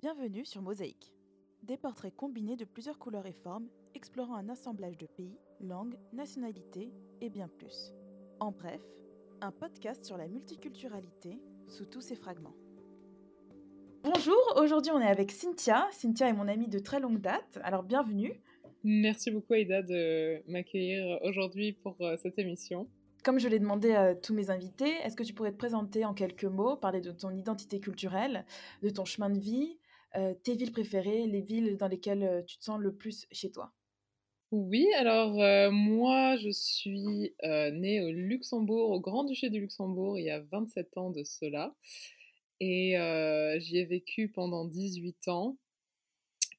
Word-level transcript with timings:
Bienvenue 0.00 0.44
sur 0.44 0.62
Mosaïque. 0.62 1.12
Des 1.64 1.76
portraits 1.76 2.14
combinés 2.14 2.54
de 2.54 2.64
plusieurs 2.64 3.00
couleurs 3.00 3.26
et 3.26 3.32
formes, 3.32 3.68
explorant 3.96 4.36
un 4.36 4.48
assemblage 4.48 4.96
de 4.96 5.06
pays, 5.06 5.40
langues, 5.60 5.96
nationalités 6.12 6.92
et 7.20 7.28
bien 7.28 7.48
plus. 7.48 7.92
En 8.38 8.52
bref, 8.52 8.80
un 9.40 9.50
podcast 9.50 10.04
sur 10.04 10.16
la 10.16 10.28
multiculturalité 10.28 11.40
sous 11.66 11.84
tous 11.84 12.00
ses 12.00 12.14
fragments. 12.14 12.54
Bonjour, 14.04 14.38
aujourd'hui 14.54 14.92
on 14.92 15.00
est 15.00 15.08
avec 15.08 15.32
Cynthia. 15.32 15.88
Cynthia 15.90 16.28
est 16.28 16.32
mon 16.32 16.46
amie 16.46 16.68
de 16.68 16.78
très 16.78 17.00
longue 17.00 17.20
date, 17.20 17.58
alors 17.64 17.82
bienvenue. 17.82 18.40
Merci 18.84 19.32
beaucoup 19.32 19.54
Aïda 19.54 19.82
de 19.82 20.44
m'accueillir 20.46 21.18
aujourd'hui 21.24 21.72
pour 21.72 21.96
euh, 22.02 22.16
cette 22.22 22.38
émission. 22.38 22.86
Comme 23.24 23.40
je 23.40 23.48
l'ai 23.48 23.58
demandé 23.58 23.90
à 23.94 24.14
tous 24.14 24.32
mes 24.32 24.50
invités, 24.50 24.92
est-ce 25.02 25.16
que 25.16 25.24
tu 25.24 25.34
pourrais 25.34 25.50
te 25.50 25.56
présenter 25.56 26.04
en 26.04 26.14
quelques 26.14 26.44
mots, 26.44 26.76
parler 26.76 27.00
de 27.00 27.10
ton 27.10 27.30
identité 27.30 27.80
culturelle, 27.80 28.44
de 28.84 28.90
ton 28.90 29.04
chemin 29.04 29.28
de 29.28 29.40
vie, 29.40 29.76
tes 30.42 30.54
villes 30.54 30.72
préférées, 30.72 31.26
les 31.26 31.40
villes 31.40 31.76
dans 31.76 31.88
lesquelles 31.88 32.22
euh, 32.22 32.42
tu 32.42 32.58
te 32.58 32.64
sens 32.64 32.80
le 32.80 32.94
plus 32.94 33.26
chez 33.30 33.50
toi? 33.50 33.72
Oui, 34.50 34.86
alors 34.96 35.40
euh, 35.42 35.70
moi 35.70 36.36
je 36.36 36.50
suis 36.50 37.34
née 37.44 38.00
au 38.00 38.10
Luxembourg, 38.10 38.90
au 38.90 39.00
Grand-Duché 39.00 39.50
du 39.50 39.60
Luxembourg, 39.60 40.18
il 40.18 40.24
y 40.24 40.30
a 40.30 40.40
27 40.40 40.96
ans 40.96 41.10
de 41.10 41.22
cela. 41.24 41.74
Et 42.60 42.96
j'y 43.60 43.78
ai 43.78 43.84
vécu 43.84 44.28
pendant 44.28 44.64
18 44.64 45.28
ans. 45.28 45.58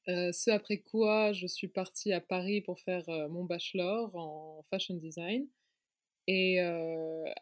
ce 0.06 0.50
après 0.50 0.78
quoi 0.78 1.32
je 1.32 1.46
suis 1.46 1.68
partie 1.68 2.12
à 2.12 2.20
Paris 2.20 2.60
pour 2.62 2.80
faire 2.80 3.04
mon 3.28 3.44
bachelor 3.44 4.14
en 4.14 4.64
fashion 4.70 4.94
design. 4.94 5.46
Et 6.26 6.60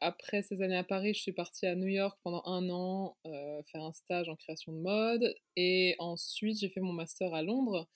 après 0.00 0.42
ces 0.42 0.62
années 0.62 0.76
à 0.76 0.84
Paris, 0.84 1.14
je 1.14 1.20
suis 1.20 1.32
partie 1.32 1.66
à 1.66 1.74
New 1.74 1.86
York 1.86 2.18
pendant 2.22 2.42
un 2.46 2.68
an 2.70 3.16
faire 3.24 3.82
un 3.82 3.92
stage 3.92 4.28
en 4.28 4.36
création 4.36 4.72
de 4.72 4.78
mode. 4.78 5.34
Et 5.56 5.94
ensuite, 5.98 6.58
j'ai 6.58 6.68
fait 6.68 6.80
mon 6.80 6.92
master 6.92 7.34
à 7.34 7.42
Londres 7.42 7.88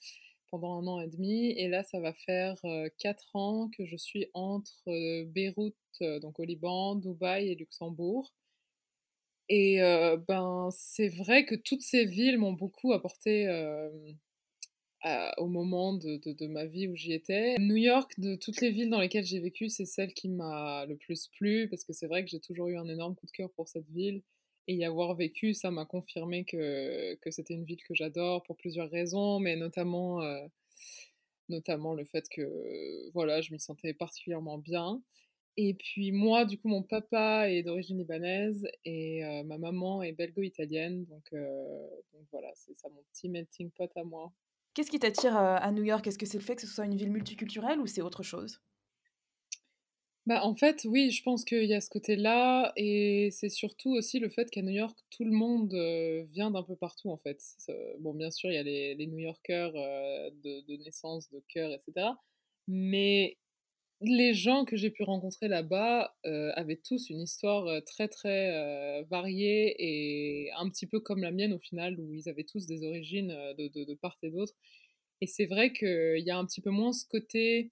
pendant 0.51 0.73
un 0.79 0.87
an 0.87 0.99
et 1.01 1.07
demi. 1.07 1.51
Et 1.51 1.67
là, 1.67 1.83
ça 1.83 1.99
va 1.99 2.13
faire 2.13 2.55
quatre 2.99 3.35
ans 3.35 3.69
que 3.75 3.85
je 3.85 3.97
suis 3.97 4.27
entre 4.33 5.23
Beyrouth, 5.23 5.75
donc 6.21 6.39
au 6.39 6.43
Liban, 6.43 6.95
Dubaï 6.95 7.49
et 7.49 7.55
Luxembourg. 7.55 8.33
Et 9.49 9.79
ben, 10.27 10.69
c'est 10.71 11.09
vrai 11.09 11.45
que 11.45 11.55
toutes 11.55 11.81
ces 11.81 12.05
villes 12.05 12.37
m'ont 12.37 12.53
beaucoup 12.53 12.93
apporté 12.93 13.47
au 15.37 15.47
moment 15.47 15.93
de, 15.93 16.17
de, 16.17 16.47
ma 16.47 16.65
vie 16.65 16.87
où 16.87 16.95
j'y 16.95 17.13
étais. 17.13 17.57
New 17.59 17.75
York, 17.75 18.13
de 18.17 18.35
toutes 18.35 18.61
les 18.61 18.71
villes 18.71 18.89
dans 18.89 18.99
lesquelles 18.99 19.25
j'ai 19.25 19.39
vécu, 19.39 19.69
c'est 19.69 19.85
celle 19.85 20.13
qui 20.13 20.29
m'a 20.29 20.85
le 20.85 20.95
plus 20.95 21.27
plu, 21.27 21.67
parce 21.69 21.83
que 21.83 21.93
c'est 21.93 22.07
vrai 22.07 22.23
que 22.23 22.29
j'ai 22.29 22.39
toujours 22.39 22.67
eu 22.69 22.77
un 22.77 22.87
énorme 22.87 23.15
coup 23.15 23.25
de 23.25 23.31
cœur 23.31 23.51
pour 23.51 23.67
cette 23.67 23.89
ville. 23.89 24.21
Et 24.67 24.75
y 24.75 24.85
avoir 24.85 25.13
vécu, 25.15 25.53
ça 25.53 25.71
m'a 25.71 25.85
confirmé 25.85 26.45
que, 26.45 27.15
que 27.15 27.31
c'était 27.31 27.53
une 27.53 27.65
ville 27.65 27.83
que 27.83 27.93
j'adore 27.93 28.43
pour 28.43 28.55
plusieurs 28.55 28.89
raisons, 28.89 29.39
mais 29.39 29.57
notamment, 29.57 30.21
euh, 30.21 30.47
notamment 31.49 31.93
le 31.93 32.05
fait 32.05 32.25
que 32.29 33.11
voilà, 33.13 33.41
je 33.41 33.51
m'y 33.51 33.59
sentais 33.59 33.93
particulièrement 33.93 34.57
bien. 34.57 35.01
Et 35.57 35.75
puis 35.75 36.11
moi, 36.11 36.45
du 36.45 36.57
coup, 36.57 36.67
mon 36.67 36.81
papa 36.81 37.49
est 37.51 37.61
d'origine 37.63 37.99
libanaise 37.99 38.67
et 38.85 39.23
euh, 39.23 39.43
ma 39.43 39.57
maman 39.57 40.01
est 40.01 40.13
belgo-italienne. 40.13 41.05
Donc, 41.05 41.25
euh, 41.33 41.87
donc 42.13 42.23
voilà, 42.31 42.51
c'est 42.55 42.73
ça 42.75 42.89
mon 42.89 43.03
petit 43.11 43.29
melting 43.29 43.69
pot 43.71 43.91
à 43.95 44.03
moi. 44.03 44.31
Qu'est-ce 44.73 44.89
qui 44.89 44.99
t'attire 44.99 45.35
à 45.35 45.71
New 45.71 45.83
York? 45.83 46.05
Est-ce 46.07 46.17
que 46.17 46.25
c'est 46.25 46.37
le 46.37 46.43
fait 46.43 46.55
que 46.55 46.61
ce 46.61 46.67
soit 46.67 46.85
une 46.85 46.95
ville 46.95 47.11
multiculturelle 47.11 47.79
ou 47.79 47.87
c'est 47.87 48.01
autre 48.01 48.23
chose? 48.23 48.59
Bah, 50.25 50.45
en 50.45 50.55
fait, 50.55 50.85
oui, 50.85 51.11
je 51.11 51.21
pense 51.21 51.43
qu'il 51.43 51.65
y 51.65 51.73
a 51.73 51.81
ce 51.81 51.89
côté-là, 51.89 52.71
et 52.77 53.29
c'est 53.31 53.49
surtout 53.49 53.91
aussi 53.91 54.19
le 54.19 54.29
fait 54.29 54.49
qu'à 54.49 54.61
New 54.61 54.69
York, 54.69 54.97
tout 55.09 55.25
le 55.25 55.31
monde 55.31 55.73
vient 56.31 56.49
d'un 56.49 56.63
peu 56.63 56.77
partout, 56.77 57.09
en 57.09 57.17
fait. 57.17 57.41
bon, 57.99 58.13
bien 58.13 58.31
sûr, 58.31 58.49
il 58.49 58.55
y 58.55 58.57
a 58.57 58.63
les, 58.63 59.07
New 59.07 59.19
Yorkers 59.19 59.73
de, 59.73 60.77
naissance, 60.77 61.29
de 61.29 61.43
cœur, 61.49 61.71
etc. 61.73 62.15
Mais 62.67 63.37
les 64.01 64.33
gens 64.33 64.65
que 64.65 64.75
j'ai 64.75 64.89
pu 64.89 65.03
rencontrer 65.03 65.47
là-bas 65.47 66.15
avaient 66.55 66.77
tous 66.83 67.09
une 67.09 67.21
histoire 67.21 67.83
très, 67.85 68.07
très 68.07 69.03
variée, 69.03 69.75
et 69.79 70.51
un 70.57 70.69
petit 70.69 70.87
peu 70.87 70.99
comme 70.99 71.21
la 71.21 71.31
mienne 71.31 71.53
au 71.53 71.59
final, 71.59 71.99
où 71.99 72.13
ils 72.13 72.29
avaient 72.29 72.43
tous 72.43 72.65
des 72.65 72.83
origines 72.83 73.29
de, 73.57 73.67
de 73.67 73.93
part 73.95 74.17
et 74.23 74.31
d'autre. 74.31 74.53
Et 75.21 75.27
c'est 75.27 75.45
vrai 75.45 75.71
qu'il 75.71 76.23
y 76.25 76.31
a 76.31 76.37
un 76.37 76.45
petit 76.45 76.61
peu 76.61 76.69
moins 76.69 76.91
ce 76.91 77.05
côté 77.05 77.71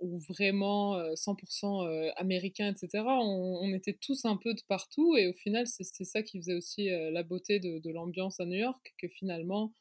ou 0.00 0.18
vraiment 0.28 0.98
100% 1.14 2.12
américain, 2.16 2.72
etc. 2.72 3.04
On, 3.06 3.72
était 3.72 3.94
tous 3.94 4.24
un 4.24 4.36
peu 4.36 4.54
de 4.54 4.60
partout 4.68 5.16
et 5.16 5.28
au 5.28 5.32
final, 5.32 5.66
c'est 5.66 6.04
ça 6.04 6.22
qui 6.22 6.38
faisait 6.38 6.54
aussi 6.54 6.88
la 6.88 7.22
beauté 7.22 7.60
de, 7.60 7.90
l'ambiance 7.90 8.40
à 8.40 8.44
New 8.44 8.58
York, 8.58 8.94
que 8.98 9.08
finalement, 9.08 9.72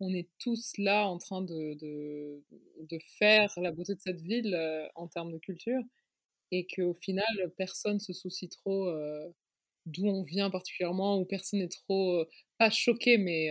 on 0.00 0.12
est 0.14 0.28
tous 0.38 0.72
là 0.78 1.06
en 1.06 1.18
train 1.18 1.42
de, 1.42 1.74
de, 1.80 2.98
faire 3.18 3.52
la 3.58 3.72
beauté 3.72 3.94
de 3.94 4.00
cette 4.00 4.20
ville 4.20 4.56
en 4.94 5.08
termes 5.08 5.32
de 5.32 5.38
culture 5.38 5.82
et 6.50 6.66
qu'au 6.66 6.94
final, 6.94 7.52
personne 7.56 7.98
se 8.00 8.12
soucie 8.12 8.48
trop 8.48 8.92
d'où 9.86 10.06
on 10.06 10.22
vient 10.22 10.50
particulièrement, 10.50 11.18
ou 11.18 11.24
personne 11.24 11.60
n'est 11.60 11.68
trop, 11.68 12.24
pas 12.58 12.70
choqué, 12.70 13.18
mais 13.18 13.50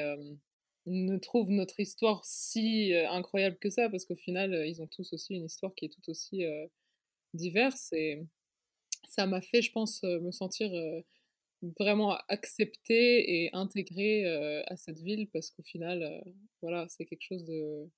ne 0.85 1.17
trouve 1.17 1.49
notre 1.51 1.79
histoire 1.79 2.23
si 2.25 2.93
incroyable 3.09 3.57
que 3.57 3.69
ça, 3.69 3.89
parce 3.89 4.05
qu'au 4.05 4.15
final, 4.15 4.67
ils 4.67 4.81
ont 4.81 4.87
tous 4.87 5.13
aussi 5.13 5.35
une 5.35 5.45
histoire 5.45 5.73
qui 5.75 5.85
est 5.85 5.89
tout 5.89 6.09
aussi 6.09 6.43
diverse. 7.33 7.91
Et 7.93 8.23
ça 9.07 9.27
m'a 9.27 9.41
fait, 9.41 9.61
je 9.61 9.71
pense, 9.71 10.03
me 10.03 10.31
sentir 10.31 10.71
vraiment 11.79 12.17
acceptée 12.27 13.45
et 13.45 13.49
intégrée 13.53 14.25
à 14.67 14.75
cette 14.75 14.99
ville, 14.99 15.29
parce 15.31 15.51
qu'au 15.51 15.63
final, 15.63 16.23
voilà, 16.61 16.87
c'est 16.89 17.05
quelque 17.05 17.23
chose 17.23 17.43
de... 17.45 17.89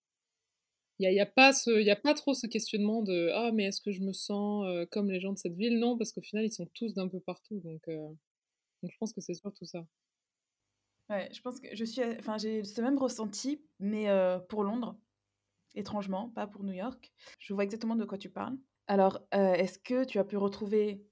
Il 0.99 1.09
n'y 1.09 1.19
a, 1.19 1.23
a, 1.23 1.25
pas 1.25 1.51
ce, 1.51 1.89
a 1.89 1.95
pas 1.97 2.13
trop 2.13 2.33
ce 2.33 2.47
questionnement 2.47 3.01
de 3.03 3.29
Ah, 3.33 3.51
mais 3.53 3.65
est-ce 3.65 3.81
que 3.81 3.91
je 3.91 4.01
me 4.01 4.13
sens 4.13 4.65
comme 4.91 5.11
les 5.11 5.19
gens 5.19 5.33
de 5.33 5.37
cette 5.37 5.55
ville? 5.55 5.77
Non, 5.77 5.97
parce 5.97 6.13
qu'au 6.13 6.21
final, 6.21 6.45
ils 6.45 6.53
sont 6.53 6.69
tous 6.73 6.93
d'un 6.93 7.09
peu 7.09 7.19
partout. 7.19 7.59
Donc, 7.59 7.83
donc 7.87 8.91
je 8.91 8.97
pense 8.97 9.11
que 9.11 9.19
c'est 9.19 9.33
surtout 9.33 9.65
ça. 9.65 9.85
Ouais, 11.09 11.29
je 11.33 11.41
pense 11.41 11.59
que 11.59 11.67
je 11.75 11.83
suis, 11.83 12.01
enfin, 12.19 12.37
j'ai 12.37 12.63
ce 12.63 12.81
même 12.81 12.97
ressenti, 12.97 13.61
mais 13.79 14.07
pour 14.47 14.63
Londres, 14.63 14.97
étrangement, 15.75 16.29
pas 16.29 16.47
pour 16.47 16.63
New 16.63 16.73
York. 16.73 17.11
Je 17.39 17.53
vois 17.53 17.65
exactement 17.65 17.97
de 17.97 18.05
quoi 18.05 18.17
tu 18.17 18.29
parles. 18.29 18.57
Alors, 18.87 19.19
est-ce 19.31 19.77
que 19.79 20.05
tu 20.05 20.17
as 20.19 20.23
pu 20.23 20.37
retrouver 20.37 21.03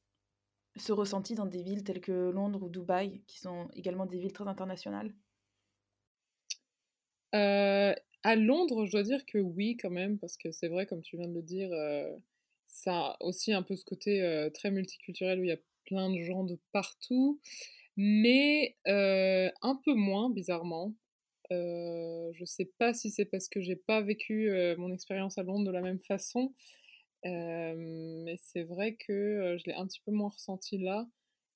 ce 0.75 0.91
ressenti 0.91 1.35
dans 1.35 1.45
des 1.45 1.63
villes 1.63 1.83
telles 1.83 2.01
que 2.01 2.29
Londres 2.31 2.63
ou 2.63 2.69
Dubaï, 2.69 3.21
qui 3.27 3.39
sont 3.39 3.69
également 3.73 4.05
des 4.05 4.19
villes 4.19 4.33
très 4.33 4.47
internationales? 4.47 5.13
À 7.31 8.35
Londres, 8.35 8.85
je 8.85 8.91
dois 8.91 9.03
dire 9.03 9.25
que 9.25 9.37
oui, 9.37 9.75
quand 9.75 9.89
même, 9.89 10.17
parce 10.17 10.37
que 10.37 10.51
c'est 10.51 10.67
vrai, 10.67 10.85
comme 10.85 11.01
tu 11.01 11.17
viens 11.17 11.27
de 11.27 11.33
le 11.33 11.41
dire, 11.41 11.69
ça 12.65 12.93
a 12.93 13.17
aussi 13.21 13.53
un 13.53 13.63
peu 13.63 13.75
ce 13.75 13.83
côté 13.83 14.49
très 14.53 14.71
multiculturel 14.71 15.39
où 15.39 15.43
il 15.43 15.49
y 15.49 15.51
a 15.51 15.59
plein 15.85 16.09
de 16.09 16.21
gens 16.21 16.43
de 16.43 16.57
partout 16.71 17.39
mais 17.95 18.75
un 18.85 19.75
peu 19.83 19.93
moins 19.93 20.29
bizarrement. 20.29 20.93
je 21.51 22.43
sais 22.45 22.71
pas 22.77 22.93
si 22.93 23.11
c'est 23.11 23.25
parce 23.25 23.47
que 23.47 23.61
j'ai 23.61 23.75
pas 23.75 24.01
vécu 24.01 24.49
mon 24.77 24.91
expérience 24.91 25.37
à 25.37 25.43
Londres 25.43 25.65
de 25.65 25.71
la 25.71 25.81
même 25.81 25.99
façon, 25.99 26.53
mais 27.23 28.37
c'est 28.41 28.63
vrai 28.63 28.95
que 28.95 29.57
je 29.57 29.65
l'ai 29.65 29.73
un 29.73 29.87
petit 29.87 30.01
peu 30.05 30.11
moins 30.11 30.29
ressenti 30.29 30.77
là. 30.77 31.07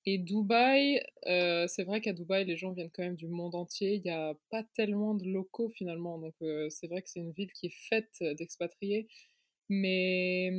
Et 0.06 0.18
Dubaï, 0.18 1.02
c'est 1.26 1.84
vrai 1.84 2.02
qu'à 2.02 2.14
Dubaï, 2.14 2.46
les 2.46 2.58
gens 2.58 2.72
viennent 2.72 2.92
quand 2.92 3.04
même 3.04 3.16
du 3.16 3.28
monde 3.28 3.56
entier. 3.56 3.96
Il 3.96 4.02
n'y 4.02 4.12
a 4.12 4.36
pas 4.50 4.64
tellement 4.76 5.16
de 5.16 5.26
locaux 5.26 5.70
finalement, 5.70 6.18
donc 6.18 6.36
c'est 6.70 6.88
vrai 6.88 7.02
que 7.02 7.10
c'est 7.10 7.20
une 7.20 7.34
ville 7.34 7.52
qui 7.54 7.68
est 7.68 7.76
faite 7.90 8.24
d'expatriés. 8.38 9.08
Mais 9.70 10.52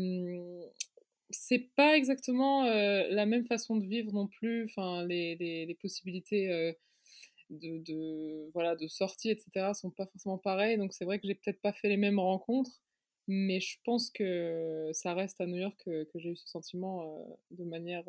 c'est 1.30 1.70
pas 1.76 1.96
exactement 1.96 2.64
la 2.64 3.26
même 3.26 3.44
façon 3.46 3.76
de 3.76 3.86
vivre 3.86 4.12
non 4.12 4.26
plus. 4.26 4.64
Enfin, 4.64 5.06
les, 5.06 5.36
les, 5.36 5.74
possibilités 5.76 6.74
de, 7.50 7.78
de, 7.78 8.50
voilà, 8.52 8.76
de 8.76 8.86
sortie, 8.88 9.30
etc., 9.30 9.72
sont 9.74 9.90
pas 9.90 10.06
forcément 10.06 10.38
pareilles. 10.38 10.76
Donc, 10.78 10.92
c'est 10.92 11.04
vrai 11.04 11.18
que 11.18 11.26
j'ai 11.26 11.34
peut-être 11.34 11.60
pas 11.60 11.72
fait 11.72 11.88
les 11.88 11.96
mêmes 11.96 12.18
rencontres, 12.18 12.82
mais 13.28 13.60
je 13.60 13.78
pense 13.84 14.10
que 14.10 14.90
ça 14.92 15.14
reste 15.14 15.40
à 15.40 15.46
New 15.46 15.56
York 15.56 15.80
que, 15.84 16.06
j'ai 16.16 16.30
eu 16.30 16.36
ce 16.36 16.48
sentiment 16.48 17.38
de 17.50 17.64
manière 17.64 18.04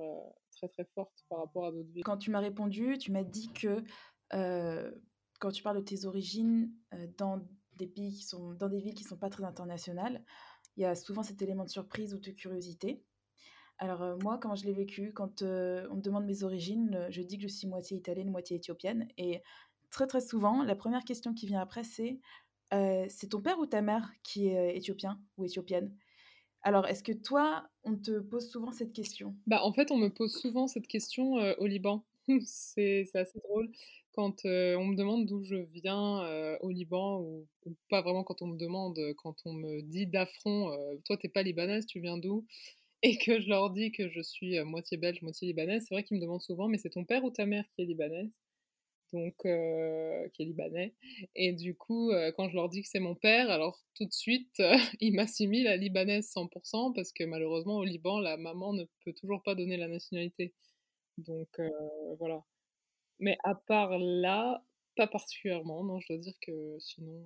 très 0.51 0.67
très 0.67 0.85
forte 0.95 1.23
par 1.29 1.39
rapport 1.39 1.65
à 1.65 1.71
d'autres 1.71 1.91
villes. 1.91 2.03
Quand 2.03 2.17
tu 2.17 2.31
m'as 2.31 2.39
répondu, 2.39 2.97
tu 2.97 3.11
m'as 3.11 3.23
dit 3.23 3.51
que 3.53 3.83
quand 4.31 5.51
tu 5.51 5.61
parles 5.61 5.77
de 5.77 5.83
tes 5.83 6.05
origines 6.05 6.71
dans 7.17 7.41
des 7.75 7.87
pays 7.87 8.13
qui 8.13 8.23
sont 8.23 8.53
dans 8.53 8.69
des 8.69 8.79
villes 8.79 8.95
qui 8.95 9.03
sont 9.03 9.17
pas 9.17 9.29
très 9.29 9.43
internationales, 9.43 10.23
il 10.77 10.83
y 10.83 10.85
a 10.85 10.95
souvent 10.95 11.23
cet 11.23 11.41
élément 11.41 11.65
de 11.65 11.69
surprise 11.69 12.13
ou 12.13 12.19
de 12.19 12.31
curiosité. 12.31 13.03
Alors 13.79 14.01
euh, 14.01 14.17
moi, 14.21 14.37
quand 14.37 14.55
je 14.55 14.65
l'ai 14.65 14.73
vécu, 14.73 15.13
quand 15.13 15.41
euh, 15.41 15.87
on 15.89 15.95
me 15.95 16.01
demande 16.01 16.25
mes 16.25 16.43
origines, 16.43 16.95
euh, 16.95 17.07
je 17.09 17.21
dis 17.21 17.37
que 17.37 17.43
je 17.43 17.47
suis 17.47 17.67
moitié 17.67 17.97
italienne, 17.97 18.29
moitié 18.29 18.57
éthiopienne. 18.57 19.07
Et 19.17 19.41
très 19.89 20.05
très 20.05 20.21
souvent, 20.21 20.63
la 20.63 20.75
première 20.75 21.05
question 21.05 21.33
qui 21.33 21.47
vient 21.47 21.61
après, 21.61 21.83
c'est 21.83 22.19
c'est 22.71 23.29
ton 23.29 23.41
père 23.41 23.59
ou 23.59 23.65
ta 23.65 23.81
mère 23.81 24.11
qui 24.23 24.47
est 24.49 24.75
éthiopien 24.77 25.21
ou 25.37 25.45
éthiopienne? 25.45 25.95
Alors, 26.63 26.87
est-ce 26.87 27.03
que 27.03 27.13
toi, 27.13 27.69
on 27.83 27.97
te 27.97 28.19
pose 28.19 28.49
souvent 28.51 28.71
cette 28.73 28.93
question? 28.93 29.37
Bah 29.47 29.63
en 29.63 29.73
fait, 29.73 29.91
on 29.91 29.97
me 29.97 30.09
pose 30.09 30.33
souvent 30.35 30.67
cette 30.67 30.87
question 30.87 31.33
au 31.57 31.65
Liban. 31.67 32.05
c'est 32.45 33.09
assez 33.15 33.39
drôle 33.39 33.71
quand, 34.11 34.41
on 34.45 34.85
me 34.85 34.95
demande 34.95 35.25
d'où 35.25 35.43
je 35.43 35.55
viens, 35.55 36.57
au 36.61 36.69
Liban 36.69 37.19
ou 37.21 37.47
ou 37.65 37.75
pas 37.89 38.01
vraiment 38.01 38.23
quand 38.23 38.41
on 38.41 38.47
me 38.47 38.57
demande, 38.57 38.99
quand 39.17 39.35
on 39.45 39.53
me 39.53 39.81
dit 39.81 40.07
d'affront, 40.07 40.71
«Toi, 41.05 41.17
tu 41.17 41.27
es 41.27 41.29
pas 41.29 41.43
libanaise, 41.43 41.85
tu 41.85 41.99
viens 41.99 42.17
d'où?» 42.17 42.45
et 43.03 43.17
que 43.17 43.39
je 43.41 43.49
leur 43.49 43.71
dis 43.71 43.91
que 43.91 44.09
je 44.09 44.21
suis, 44.21 44.59
moitié 44.63 44.97
belge, 44.97 45.21
moitié 45.23 45.47
libanaise, 45.47 45.85
c'est 45.87 45.95
vrai 45.95 46.03
qu'ils 46.03 46.17
me 46.17 46.21
demandent 46.23 46.41
souvent: 46.41 46.67
«Mais 46.69 46.77
c'est 46.79 46.89
ton 46.91 47.05
père 47.05 47.23
ou 47.25 47.31
ta 47.31 47.45
mère 47.45 47.65
qui 47.75 47.81
est 47.83 47.85
libanaise?» 47.85 48.29
Donc 49.13 49.35
qui 49.41 49.47
est 49.47 50.45
libanais 50.45 50.95
et 51.35 51.53
du 51.53 51.75
coup, 51.75 52.11
quand 52.37 52.49
je 52.49 52.55
leur 52.55 52.69
dis 52.69 52.81
que 52.83 52.87
c'est 52.89 52.99
mon 52.99 53.15
père, 53.15 53.49
alors 53.49 53.79
tout 53.95 54.05
de 54.05 54.13
suite, 54.13 54.59
heu, 54.59 54.71
ils 54.99 55.13
m'assimilent 55.13 55.67
à 55.67 55.75
libanaise 55.77 56.29
100% 56.29 56.93
parce 56.93 57.11
que 57.13 57.23
malheureusement 57.23 57.77
au 57.77 57.83
Liban, 57.83 58.19
la 58.19 58.37
maman 58.37 58.73
ne 58.73 58.85
peut 59.05 59.13
toujours 59.13 59.41
pas 59.43 59.55
donner 59.55 59.77
la 59.77 59.87
nationalité. 59.87 60.53
Donc 61.17 61.59
voilà. 62.19 62.43
Mais 63.19 63.37
à 63.43 63.55
part 63.55 63.97
là, 63.99 64.65
pas 64.97 65.07
particulièrement, 65.07 65.83
non, 65.83 65.99
je 65.99 66.07
dois 66.09 66.17
dire 66.17 66.35
que 66.41 66.77
sinon, 66.79 67.23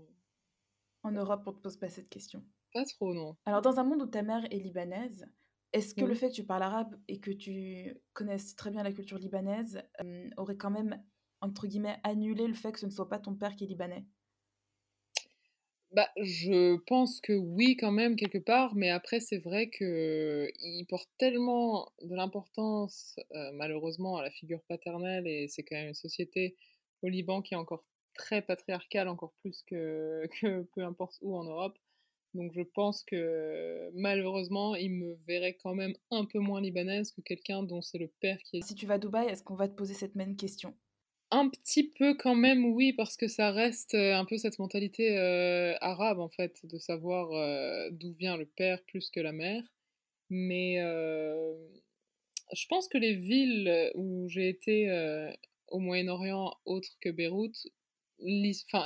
En 1.03 1.11
Europe, 1.11 1.43
on 1.45 1.53
te 1.53 1.59
pose 1.61 1.77
pas 1.77 1.87
cette 1.87 2.09
question. 2.09 2.43
pas 2.73 2.85
trop, 2.85 3.13
non. 3.13 3.35
Alors, 3.45 3.61
dans 3.61 3.79
un 3.79 3.83
monde 3.83 4.01
où 4.01 4.07
ta 4.07 4.21
mère 4.21 4.45
est 4.51 4.59
libanaise, 4.59 5.25
est-ce 5.73 5.95
que 5.95 6.05
le 6.05 6.15
fait 6.15 6.29
que 6.29 6.35
tu 6.35 6.45
parles 6.45 6.63
arabe 6.63 6.95
et 7.07 7.19
que 7.19 7.31
tu 7.31 7.95
connaisses 8.13 8.55
très 8.55 8.71
bien 8.71 8.83
la 8.83 8.91
culture 8.93 9.17
libanaise, 9.17 9.81
aurait 10.37 10.57
quand 10.57 10.71
même, 10.71 11.03
entre 11.43 11.67
guillemets, 11.67 11.99
«annulé» 12.03 12.47
le 12.47 12.55
fait 12.55 12.71
que 12.71 12.79
ce 12.79 12.87
ne 12.87 12.91
soit 12.91 13.09
pas 13.09 13.19
ton 13.19 13.35
père 13.35 13.55
qui 13.55 13.65
est 13.65 13.67
libanais? 13.67 14.07
Bah, 15.91 16.09
je 16.19 16.77
pense 16.87 17.21
que 17.21 17.33
oui, 17.33 17.77
quand 17.77 17.91
même, 17.91 18.15
quelque 18.15 18.39
part, 18.39 18.73
mais 18.75 18.89
après, 18.89 19.19
c'est 19.19 19.37
vrai 19.37 19.69
qu'il 19.69 20.85
porte 20.89 21.07
tellement 21.19 21.91
de 22.01 22.15
l'importance, 22.15 23.15
heu, 23.35 23.51
malheureusement, 23.53 24.17
à 24.17 24.23
la 24.23 24.31
figure 24.31 24.63
paternelle 24.67 25.27
et 25.27 25.47
c'est 25.49 25.63
quand 25.63 25.75
même 25.75 25.89
une 25.89 25.93
société 25.93 26.57
au 27.03 27.09
Liban 27.09 27.43
qui 27.43 27.53
est 27.53 27.57
encore 27.57 27.85
très 28.15 28.41
patriarcale, 28.41 29.07
encore 29.07 29.33
plus 29.41 29.61
que 29.63 30.27
que 30.41 30.63
peu 30.73 30.83
importe 30.83 31.17
où 31.21 31.35
en 31.37 31.43
Europe. 31.43 31.77
Donc 32.33 32.53
je 32.55 32.63
pense 32.63 33.03
que, 33.03 33.91
malheureusement, 33.95 34.75
il 34.75 34.91
me 34.91 35.15
verrait 35.27 35.55
quand 35.63 35.75
même 35.75 35.95
un 36.11 36.25
peu 36.25 36.39
moins 36.39 36.61
libanaise 36.61 37.11
que 37.11 37.21
quelqu'un 37.21 37.63
dont 37.63 37.81
c'est 37.81 37.99
le 37.99 38.09
père 38.21 38.39
qui 38.45 38.57
est 38.59 38.61
Si 38.61 38.73
tu 38.73 38.87
vas 38.87 38.95
à 38.95 38.97
Dubaï, 38.97 39.27
est-ce 39.27 39.43
qu'on 39.43 39.53
va 39.53 39.67
te 39.67 39.75
poser 39.75 39.93
cette 39.93 40.15
même 40.15 40.35
question? 40.35 40.75
Un 41.35 41.49
petit 41.49 41.83
peu 41.89 42.13
quand 42.15 42.35
même, 42.35 42.63
oui, 42.63 42.93
parce 42.93 43.17
que 43.17 43.27
ça 43.27 43.51
reste, 43.51 43.95
heu, 43.95 44.13
un 44.13 44.23
peu 44.23 44.37
cette 44.37 44.59
mentalité, 44.59 45.17
heu, 45.17 45.73
arabe, 45.81 46.19
en 46.19 46.29
fait, 46.29 46.63
de 46.65 46.77
savoir, 46.77 47.31
heu, 47.33 47.89
d'où 47.91 48.13
vient 48.13 48.37
le 48.37 48.45
père 48.45 48.83
plus 48.85 49.09
que 49.09 49.19
la 49.19 49.31
mère. 49.33 49.63
Mais, 50.29 50.77
je 52.53 52.65
pense 52.67 52.87
que 52.87 52.97
les 52.97 53.15
villes, 53.15 53.91
où 53.95 54.27
j'ai 54.29 54.49
été, 54.49 54.89
au 55.69 55.79
Moyen-Orient 55.79 56.53
autres 56.65 56.95
que 57.01 57.09
Beyrouth, 57.09 57.67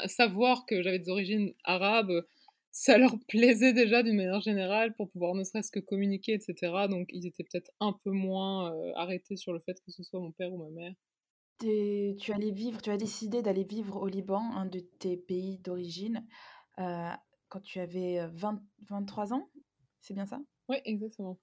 savoir 0.07 0.65
que 0.65 0.81
j'avais 0.81 0.99
des 0.99 1.09
origines 1.09 1.53
arabes, 1.63 2.25
ça 2.71 2.97
leur 2.97 3.15
plaisait 3.27 3.73
déjà 3.73 4.03
d'une 4.03 4.15
manière 4.17 4.41
générale 4.41 4.93
pour 4.95 5.09
pouvoir 5.09 5.35
ne 5.35 5.43
serait-ce 5.43 5.71
que 5.71 5.79
communiquer 5.79 6.33
et 6.33 6.39
cetera. 6.39 6.87
Donc 6.87 7.09
ils 7.13 7.25
étaient 7.27 7.43
peut-être 7.43 7.71
un 7.79 7.93
peu 8.03 8.11
moins, 8.11 8.73
arrêtés 8.95 9.37
sur 9.37 9.53
le 9.53 9.59
fait 9.59 9.79
que 9.85 9.91
ce 9.91 10.03
soit 10.03 10.19
mon 10.19 10.31
père 10.31 10.53
ou 10.53 10.57
ma 10.57 10.69
mère. 10.69 10.93
Tu 11.59 12.15
tu 12.19 12.33
allais 12.33 12.51
vivre 12.51 12.81
tu 12.83 12.91
as 12.91 12.97
décidé 12.97 13.41
d'aller 13.41 13.63
vivre 13.63 13.97
au 13.99 14.07
Liban, 14.07 14.51
un 14.55 14.67
de 14.67 14.79
tes 14.79 15.17
pays 15.17 15.57
d'origine, 15.57 16.27
heu, 16.79 17.09
quand 17.49 17.61
tu 17.61 17.79
avais, 17.79 18.19
heu, 18.21 18.27
20-23 18.27 19.33
ans? 19.33 19.49
C'est 19.99 20.13
bien 20.13 20.27
ça? 20.27 20.39
Ouais, 20.69 20.81
exactement. 20.85 21.39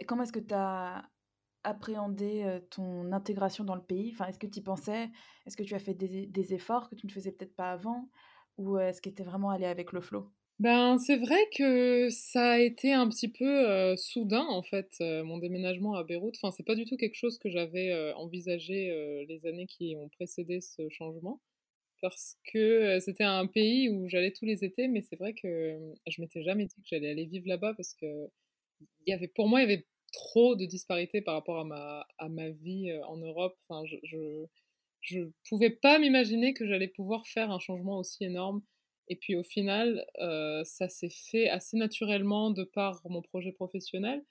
Et 0.00 0.04
comment 0.06 0.24
est-ce 0.24 0.32
que 0.32 0.40
tu 0.40 0.54
as 0.54 1.10
appréhendé, 1.64 2.44
heu, 2.44 2.60
ton 2.70 3.12
intégration 3.12 3.64
dans 3.64 3.76
le 3.76 3.84
pays? 3.84 4.12
Enfin, 4.14 4.26
est-ce 4.28 4.38
que 4.40 4.46
tu 4.48 4.60
y 4.60 4.62
pensais? 4.62 5.10
Est-ce 5.46 5.56
que 5.56 5.62
tu 5.64 5.74
as 5.74 5.78
fait 5.80 5.94
des 5.94 6.26
des 6.26 6.54
efforts 6.54 6.90
que 6.90 6.96
tu 6.96 7.06
ne 7.06 7.12
faisais 7.12 7.32
peut-être 7.32 7.56
pas 7.56 7.72
avant? 7.72 8.10
Ou, 8.58 8.78
est-ce 8.78 9.02
que 9.02 9.10
tu 9.10 9.22
es 9.22 9.24
vraiment 9.26 9.50
allé 9.50 9.66
avec 9.66 9.92
le 9.92 10.00
flow? 10.02 10.32
Ben, 10.60 10.98
c'est 10.98 11.16
vrai 11.16 11.38
que 11.56 12.08
ça 12.10 12.52
a 12.54 12.58
été 12.58 12.92
un 12.92 13.08
petit 13.08 13.28
peu, 13.28 13.94
soudain 13.96 14.44
en 14.48 14.62
fait, 14.64 14.88
mon 15.00 15.38
déménagement 15.38 15.94
à 15.94 16.02
Beyrouth. 16.02 16.34
Enfin, 16.42 16.50
c'est 16.56 16.64
pas 16.66 16.74
du 16.74 16.84
tout 16.84 16.96
quelque 16.96 17.14
chose 17.14 17.38
que 17.38 17.48
j'avais, 17.48 18.12
envisagé, 18.14 19.24
les 19.28 19.46
années 19.46 19.66
qui 19.68 19.94
ont 19.96 20.08
précédé 20.08 20.60
ce 20.60 20.88
changement. 20.88 21.40
Parce 22.02 22.36
que, 22.52 23.00
c'était 23.00 23.24
un 23.24 23.46
pays 23.46 23.90
où 23.90 24.08
j'allais 24.08 24.32
tous 24.32 24.46
les 24.46 24.64
étés, 24.64 24.88
mais 24.88 25.02
c'est 25.02 25.16
vrai 25.16 25.34
que, 25.34 25.78
je 26.08 26.20
m'étais 26.22 26.42
jamais 26.42 26.66
dit 26.66 26.76
que 26.76 26.88
j'allais 26.88 27.10
aller 27.10 27.26
vivre 27.26 27.48
là-bas 27.48 27.74
parce 27.74 27.94
qu'il 27.94 28.28
y 29.06 29.12
avait 29.12 29.28
pour 29.28 29.48
moi, 29.48 29.60
il 29.60 29.70
y 29.70 29.72
avait 29.72 29.86
trop 30.12 30.56
de 30.56 30.66
disparités 30.66 31.22
par 31.22 31.34
rapport 31.34 31.58
à 31.60 31.64
ma 31.64 32.06
à 32.18 32.28
ma 32.28 32.50
vie, 32.50 32.92
en 33.08 33.16
Europe. 33.18 33.56
Enfin, 33.68 33.86
je 33.86 33.96
je 34.04 34.46
je 35.02 35.20
pouvais 35.48 35.70
pas 35.70 35.98
m'imaginer 35.98 36.54
que 36.54 36.66
j'allais 36.66 36.88
pouvoir 36.88 37.26
faire 37.26 37.50
un 37.52 37.60
changement 37.60 37.98
aussi 37.98 38.24
énorme 38.24 38.62
et 39.08 39.16
puis 39.16 39.36
au 39.36 39.42
final, 39.42 40.04
heu, 40.20 40.62
ça 40.64 40.88
s'est 40.88 41.10
fait 41.10 41.48
assez 41.48 41.76
naturellement 41.76 42.50
de 42.50 42.64
par 42.64 43.02
mon 43.08 43.22
projet 43.22 43.52
professionnel. 43.52 44.24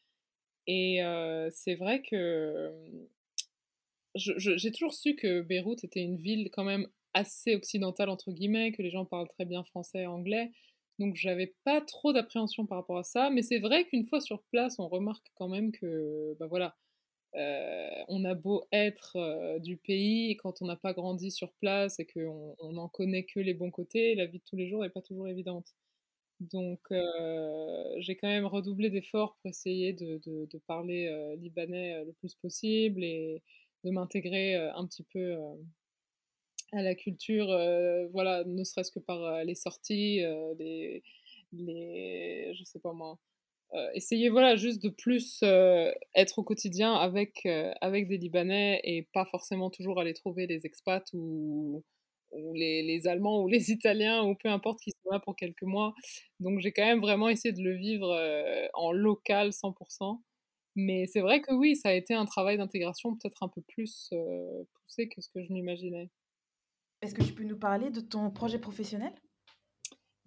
Et 0.68 1.04
heu, 1.04 1.50
c'est 1.52 1.76
vrai 1.76 2.02
que, 2.04 2.72
j'ai 4.16 4.72
toujours 4.72 4.94
su 4.94 5.16
que 5.16 5.42
Beyrouth 5.42 5.84
était 5.84 6.02
une 6.02 6.18
ville 6.18 6.50
quand 6.52 6.64
même 6.64 6.88
assez 7.14 7.56
«occidentale» 7.56 8.10
entre 8.10 8.32
guillemets, 8.32 8.72
que 8.72 8.82
les 8.82 8.90
gens 8.92 9.06
parlent 9.06 9.28
très 9.28 9.46
bien 9.46 9.64
français 9.64 10.02
et 10.04 10.08
anglais, 10.08 10.52
donc 11.00 11.16
j'avais 11.16 11.56
pas 11.64 11.82
trop 11.82 12.14
d'appréhension 12.14 12.66
par 12.66 12.80
rapport 12.80 12.98
à 12.98 13.04
ça, 13.04 13.30
mais 13.30 13.42
c'est 13.44 13.60
vrai 13.60 13.86
qu'une 13.86 14.06
fois 14.06 14.20
sur 14.22 14.42
place, 14.52 14.80
on 14.80 14.88
remarque 14.88 15.28
quand 15.36 15.48
même 15.48 15.72
que, 15.72 16.36
bah, 16.40 16.48
voilà, 16.48 16.76
Heu, 17.38 18.06
on 18.10 18.26
a 18.26 18.34
beau 18.36 18.66
être, 18.72 19.18
heu, 19.18 19.60
du 19.62 19.78
pays, 19.78 20.38
quand 20.38 20.62
on 20.62 20.66
n'a 20.68 20.76
pas 20.78 20.94
grandi 20.94 21.32
sur 21.32 21.54
place 21.56 22.00
et 22.00 22.06
qu'on 22.08 22.56
on 22.60 22.74
n'en 22.74 22.90
connaît 22.90 23.24
que 23.26 23.40
les 23.40 23.54
bons 23.54 23.72
côtés, 23.72 24.16
la 24.16 24.26
vie 24.28 24.40
de 24.40 24.44
tous 24.46 24.56
les 24.58 24.68
jours 24.70 24.86
est 24.86 24.90
pas 24.90 25.02
toujours 25.02 25.28
évidente. 25.30 25.76
Donc 26.42 26.82
heu, 26.92 27.04
j'ai 28.00 28.16
quand 28.18 28.28
même 28.30 28.46
redoublé 28.48 28.90
d'efforts 28.92 29.38
pour 29.42 29.50
essayer 29.52 29.94
de 29.94 30.20
parler, 30.68 31.36
libanais, 31.40 32.04
le 32.06 32.14
plus 32.14 32.36
possible 32.36 33.04
et 33.04 33.44
de 33.86 33.92
m'intégrer, 33.92 34.56
un 34.56 34.86
petit 34.88 35.04
peu, 35.14 35.38
à 36.74 36.82
la 36.82 36.96
culture, 36.96 37.48
voilà, 38.12 38.44
ne 38.46 38.64
serait-ce 38.64 38.92
que 38.92 39.00
par, 39.00 39.44
les 39.46 39.56
sorties, 39.56 40.22
les 40.60 41.04
les 41.54 42.54
je 42.56 42.64
sais 42.66 42.80
pas 42.80 42.94
moi, 42.94 43.18
Heu, 43.74 43.90
essayer 43.96 44.30
voilà 44.30 44.56
juste 44.56 44.82
de 44.84 44.90
plus, 44.90 45.42
heu, 45.44 45.94
être 46.16 46.40
au 46.40 46.44
quotidien 46.44 46.94
avec, 46.96 47.42
heu, 47.46 47.72
avec 47.82 48.08
des 48.08 48.18
Libanais 48.18 48.80
et 48.84 49.04
pas 49.14 49.26
forcément 49.26 49.70
toujours 49.70 50.00
aller 50.00 50.14
trouver 50.14 50.48
les 50.48 50.66
expats 50.66 51.06
ou 51.14 51.84
ou 52.32 52.54
les 52.54 52.84
les 52.84 53.08
Allemands 53.08 53.42
ou 53.44 53.48
les 53.50 53.72
Italiens 53.72 54.24
ou 54.24 54.36
peu 54.36 54.50
importe 54.50 54.80
qui 54.82 54.92
sont 54.92 55.12
là 55.12 55.20
pour 55.20 55.36
quelques 55.36 55.64
mois. 55.64 55.94
Donc 56.40 56.60
j'ai 56.62 56.72
quand 56.74 56.86
même 56.86 57.02
vraiment 57.02 57.30
essayé 57.30 57.54
de 57.54 57.62
le 57.64 57.76
vivre, 57.76 58.14
en 58.74 58.92
local 58.92 59.54
100% 59.54 60.24
Mais 60.76 61.06
c'est 61.08 61.22
vrai 61.22 61.42
que 61.42 61.54
oui, 61.54 61.76
ça 61.76 61.90
a 61.90 61.94
été 61.94 62.14
un 62.14 62.26
travail 62.26 62.58
d'intégration 62.58 63.16
peut-être 63.16 63.44
un 63.44 63.50
peu 63.50 63.62
plus, 63.62 64.10
poussé 64.84 65.10
que 65.10 65.22
ce 65.22 65.30
que 65.30 65.44
je 65.44 65.52
m'imaginais. 65.54 66.10
Est-ce 67.02 67.16
que 67.16 67.24
tu 67.24 67.34
peux 67.34 67.44
nous 67.44 67.58
parler 67.58 67.90
de 67.90 68.02
ton 68.02 68.30
projet 68.30 68.60
professionnel? 68.60 69.16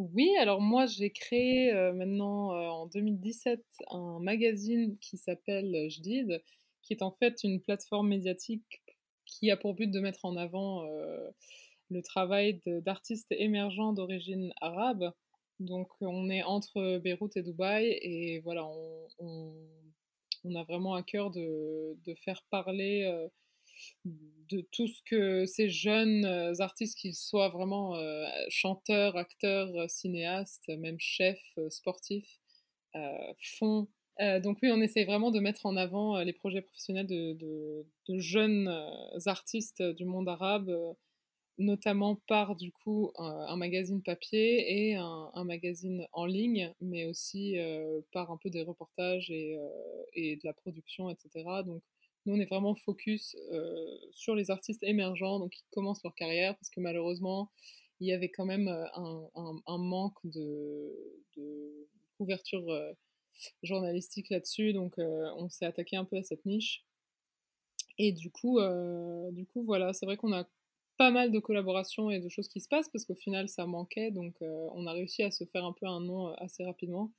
Oui, 0.00 0.34
alors 0.38 0.62
moi 0.62 0.86
j'ai 0.86 1.10
créé, 1.10 1.70
maintenant, 1.92 2.52
en 2.70 2.86
2017 2.86 3.62
un 3.90 4.18
magazine 4.18 4.96
qui 4.98 5.18
s'appelle, 5.18 5.90
Jdid, 5.90 6.42
qui 6.80 6.94
est 6.94 7.02
en 7.02 7.10
fait 7.10 7.44
une 7.44 7.60
plateforme 7.60 8.08
médiatique 8.08 8.82
qui 9.26 9.50
a 9.50 9.58
pour 9.58 9.74
but 9.74 9.90
de 9.90 10.00
mettre 10.00 10.24
en 10.24 10.38
avant, 10.38 10.86
le 11.90 12.02
travail 12.02 12.62
d'artistes 12.64 13.30
émergents 13.32 13.92
d'origine 13.92 14.54
arabe. 14.62 15.12
Donc 15.58 15.90
on 16.00 16.30
est 16.30 16.44
entre 16.44 16.96
Beyrouth 16.96 17.36
et 17.36 17.42
Dubaï 17.42 17.98
et 18.00 18.40
voilà, 18.40 18.66
on 19.18 20.54
a 20.54 20.64
vraiment 20.64 20.94
à 20.94 21.02
cœur 21.02 21.30
de 21.30 22.14
faire 22.24 22.42
parler, 22.50 23.04
de 24.04 24.62
tout 24.72 24.86
ce 24.88 25.00
que 25.04 25.46
ces 25.46 25.68
jeunes, 25.70 26.24
heu, 26.26 26.60
artistes, 26.60 26.98
qu'ils 26.98 27.14
soient 27.14 27.48
vraiment, 27.50 27.96
heu, 27.98 28.24
chanteurs, 28.48 29.16
acteurs, 29.16 29.68
heu, 29.76 29.88
cinéastes, 29.88 30.68
même 30.68 30.98
chefs, 31.00 31.58
sportifs, 31.70 32.40
font. 33.58 33.88
Donc 34.42 34.58
oui, 34.62 34.70
on 34.72 34.80
essaye 34.82 35.04
vraiment 35.06 35.30
de 35.30 35.40
mettre 35.40 35.66
en 35.66 35.76
avant, 35.76 36.18
les 36.22 36.32
projets 36.34 36.62
professionnels 36.62 37.06
de 37.06 37.86
jeunes, 38.18 38.68
artistes, 39.26 39.82
du 39.82 40.04
monde 40.04 40.28
arabe, 40.28 40.70
notamment 41.58 42.16
par 42.28 42.56
du 42.56 42.72
coup, 42.72 43.12
un 43.18 43.56
magazine 43.56 44.02
papier 44.02 44.90
et 44.90 44.96
un 44.96 45.44
magazine 45.44 46.06
en 46.12 46.26
ligne, 46.26 46.74
mais 46.80 47.06
aussi, 47.06 47.56
par 48.12 48.30
un 48.32 48.38
peu 48.38 48.50
des 48.50 48.62
reportages 48.62 49.30
et 49.30 49.58
et 50.14 50.36
de 50.36 50.42
la 50.44 50.54
production 50.54 51.10
et 51.10 51.16
cetera. 51.18 51.62
Donc 51.64 51.82
nous, 52.26 52.34
on 52.34 52.40
est 52.40 52.46
vraiment 52.46 52.74
focus, 52.74 53.36
sur 54.12 54.34
les 54.34 54.50
artistes 54.50 54.82
émergents, 54.82 55.38
donc 55.38 55.50
qui 55.52 55.64
commencent 55.70 56.02
leur 56.02 56.14
carrière 56.14 56.56
parce 56.56 56.70
que 56.70 56.80
malheureusement, 56.80 57.50
il 58.00 58.08
y 58.08 58.12
avait 58.12 58.30
quand 58.30 58.46
même, 58.46 58.68
un 58.68 59.78
manque 59.78 60.18
de 60.24 61.88
couverture, 62.18 62.94
journalistique 63.62 64.28
là-dessus, 64.30 64.72
donc 64.72 64.94
on 64.98 65.48
s'est 65.48 65.66
attaqué 65.66 65.96
un 65.96 66.04
peu 66.04 66.16
à 66.16 66.22
cette 66.22 66.44
niche. 66.46 66.84
Et 67.98 68.12
du 68.12 68.30
coup, 68.30 68.58
du 69.32 69.46
coup, 69.46 69.64
voilà, 69.64 69.92
c'est 69.92 70.06
vrai 70.06 70.16
qu'on 70.16 70.32
a 70.32 70.48
pas 70.96 71.10
mal 71.10 71.32
de 71.32 71.38
collaborations 71.38 72.10
et 72.10 72.20
de 72.20 72.28
choses 72.28 72.48
qui 72.48 72.60
se 72.60 72.68
passent 72.68 72.90
parce 72.90 73.06
qu'au 73.06 73.14
final 73.14 73.48
ça 73.48 73.64
manquait. 73.64 74.10
Donc 74.10 74.34
on 74.42 74.86
a 74.86 74.92
réussi 74.92 75.22
à 75.22 75.30
se 75.30 75.44
faire 75.44 75.64
un 75.64 75.72
peu 75.72 75.86
un 75.86 76.00
nom 76.00 76.28
assez 76.34 76.62
rapidement 76.64 77.10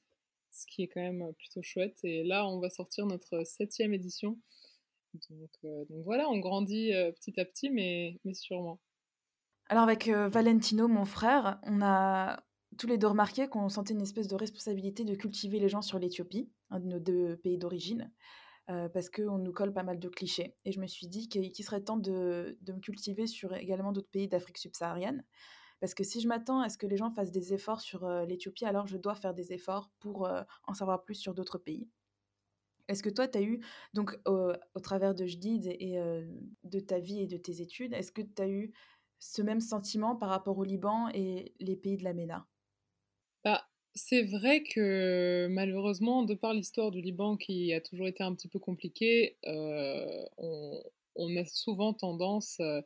ce 0.51 0.67
qui 0.67 0.83
est 0.83 0.87
quand 0.87 1.01
même 1.01 1.33
plutôt 1.39 1.63
chouette. 1.63 1.97
Et 2.03 2.23
là 2.23 2.47
on 2.47 2.59
va 2.59 2.69
sortir 2.69 3.07
notre 3.07 3.43
septième 3.43 3.93
édition 3.93 4.37
donc, 5.29 5.87
donc, 5.89 6.03
voilà 6.05 6.29
on 6.29 6.39
grandit 6.39 6.91
petit 7.15 7.39
à 7.39 7.45
petit 7.45 7.69
mais, 7.69 8.19
sûrement. 8.33 8.79
Alors 9.67 9.83
avec 9.83 10.07
Valentino 10.07 10.87
mon 10.87 11.05
frère 11.05 11.59
on 11.63 11.81
a 11.81 12.43
tous 12.77 12.87
les 12.87 12.97
deux 12.97 13.07
remarqué 13.07 13.47
qu'on 13.47 13.69
sentait 13.69 13.93
une 13.93 14.01
espèce 14.01 14.27
de 14.27 14.35
responsabilité 14.35 15.03
de 15.03 15.15
cultiver 15.15 15.59
les 15.59 15.69
gens 15.69 15.81
sur 15.81 15.99
l'Éthiopie, 15.99 16.49
un 16.69 16.79
de 16.79 16.87
nos 16.87 16.99
deux 16.99 17.37
pays 17.37 17.57
d'origine, 17.57 18.11
euh, 18.69 18.87
parce 18.89 19.09
qu'on 19.09 19.37
nous 19.37 19.51
colle 19.51 19.73
pas 19.73 19.83
mal 19.83 19.99
de 19.99 20.09
clichés. 20.09 20.55
Et 20.65 20.71
je 20.71 20.79
me 20.79 20.87
suis 20.87 21.07
dit 21.07 21.27
qu'il 21.27 21.53
serait 21.65 21.81
temps 21.81 21.97
de, 21.97 22.57
me 22.67 22.79
cultiver 22.79 23.27
sur 23.27 23.53
également 23.53 23.91
d'autres 23.91 24.09
pays 24.09 24.27
d'Afrique 24.27 24.57
subsaharienne. 24.57 25.25
Parce 25.79 25.93
que 25.93 26.03
si 26.03 26.21
je 26.21 26.27
m'attends 26.27 26.61
à 26.61 26.69
ce 26.69 26.77
que 26.77 26.85
les 26.85 26.95
gens 26.95 27.11
fassent 27.11 27.31
des 27.31 27.53
efforts 27.53 27.81
sur 27.81 28.05
euh, 28.05 28.23
l'Éthiopie, 28.25 28.65
alors 28.65 28.87
je 28.87 28.97
dois 28.97 29.15
faire 29.15 29.33
des 29.33 29.51
efforts 29.51 29.89
pour 29.99 30.25
euh, 30.25 30.43
en 30.65 30.73
savoir 30.73 31.03
plus 31.03 31.15
sur 31.15 31.33
d'autres 31.33 31.57
pays. 31.57 31.89
Est-ce 32.91 33.03
que 33.03 33.09
toi, 33.09 33.27
tu 33.27 33.39
eu, 33.39 33.61
donc 33.93 34.19
au, 34.25 34.79
travers 34.81 35.15
de 35.15 35.25
Jdid 35.25 35.65
et 35.65 35.97
de 36.63 36.79
ta 36.79 36.99
vie 36.99 37.21
et 37.21 37.27
de 37.27 37.37
tes 37.37 37.61
études, 37.61 37.93
est-ce 37.93 38.11
que 38.11 38.21
tu 38.21 38.41
as 38.41 38.49
eu 38.49 38.73
ce 39.19 39.41
même 39.41 39.61
sentiment 39.61 40.15
par 40.15 40.29
rapport 40.29 40.57
au 40.57 40.63
Liban 40.63 41.07
et 41.13 41.53
les 41.59 41.77
pays 41.77 41.95
de 41.95 42.03
la 42.03 42.13
MENA 42.13 42.45
bah, 43.43 43.63
c'est 43.95 44.23
vrai 44.23 44.63
que 44.63 45.47
malheureusement, 45.49 46.23
de 46.23 46.35
par 46.35 46.53
l'histoire 46.53 46.91
du 46.91 47.01
Liban 47.01 47.37
qui 47.37 47.73
a 47.73 47.81
toujours 47.81 48.07
été 48.07 48.23
un 48.23 48.33
petit 48.33 48.47
peu 48.47 48.59
compliquée, 48.59 49.37
euh, 49.47 50.23
on, 51.15 51.35
a 51.35 51.45
souvent 51.45 51.93
tendance 51.93 52.59
euh, 52.59 52.81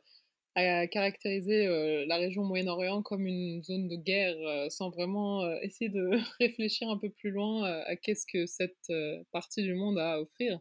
à 0.56 0.86
caractériser 0.86 1.66
euh, 1.66 2.06
la 2.06 2.16
région 2.16 2.42
Moyen-Orient 2.42 3.02
comme 3.02 3.26
une 3.26 3.62
zone 3.62 3.88
de 3.88 3.96
guerre 3.96 4.70
sans 4.70 4.88
vraiment 4.88 5.46
essayer 5.60 5.90
de 5.90 6.10
réfléchir 6.40 6.88
un 6.88 6.96
peu 6.96 7.10
plus 7.10 7.30
loin 7.30 7.64
à 7.64 7.94
qu'est-ce 7.96 8.26
que 8.26 8.46
cette 8.46 8.90
partie 9.32 9.62
du 9.62 9.74
monde 9.74 9.98
a 9.98 10.14
à 10.14 10.20
offrir. 10.20 10.58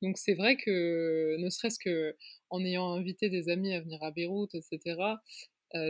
Donc 0.00 0.16
c'est 0.16 0.34
vrai 0.34 0.56
que 0.56 1.36
ne 1.38 1.50
serait-ce 1.50 1.78
que 1.80 2.16
en 2.50 2.64
ayant 2.64 2.92
invité 2.92 3.30
des 3.30 3.48
amis 3.48 3.74
à 3.74 3.80
venir 3.80 4.02
à 4.02 4.12
Beyrouth, 4.12 4.54
etc., 4.54 4.96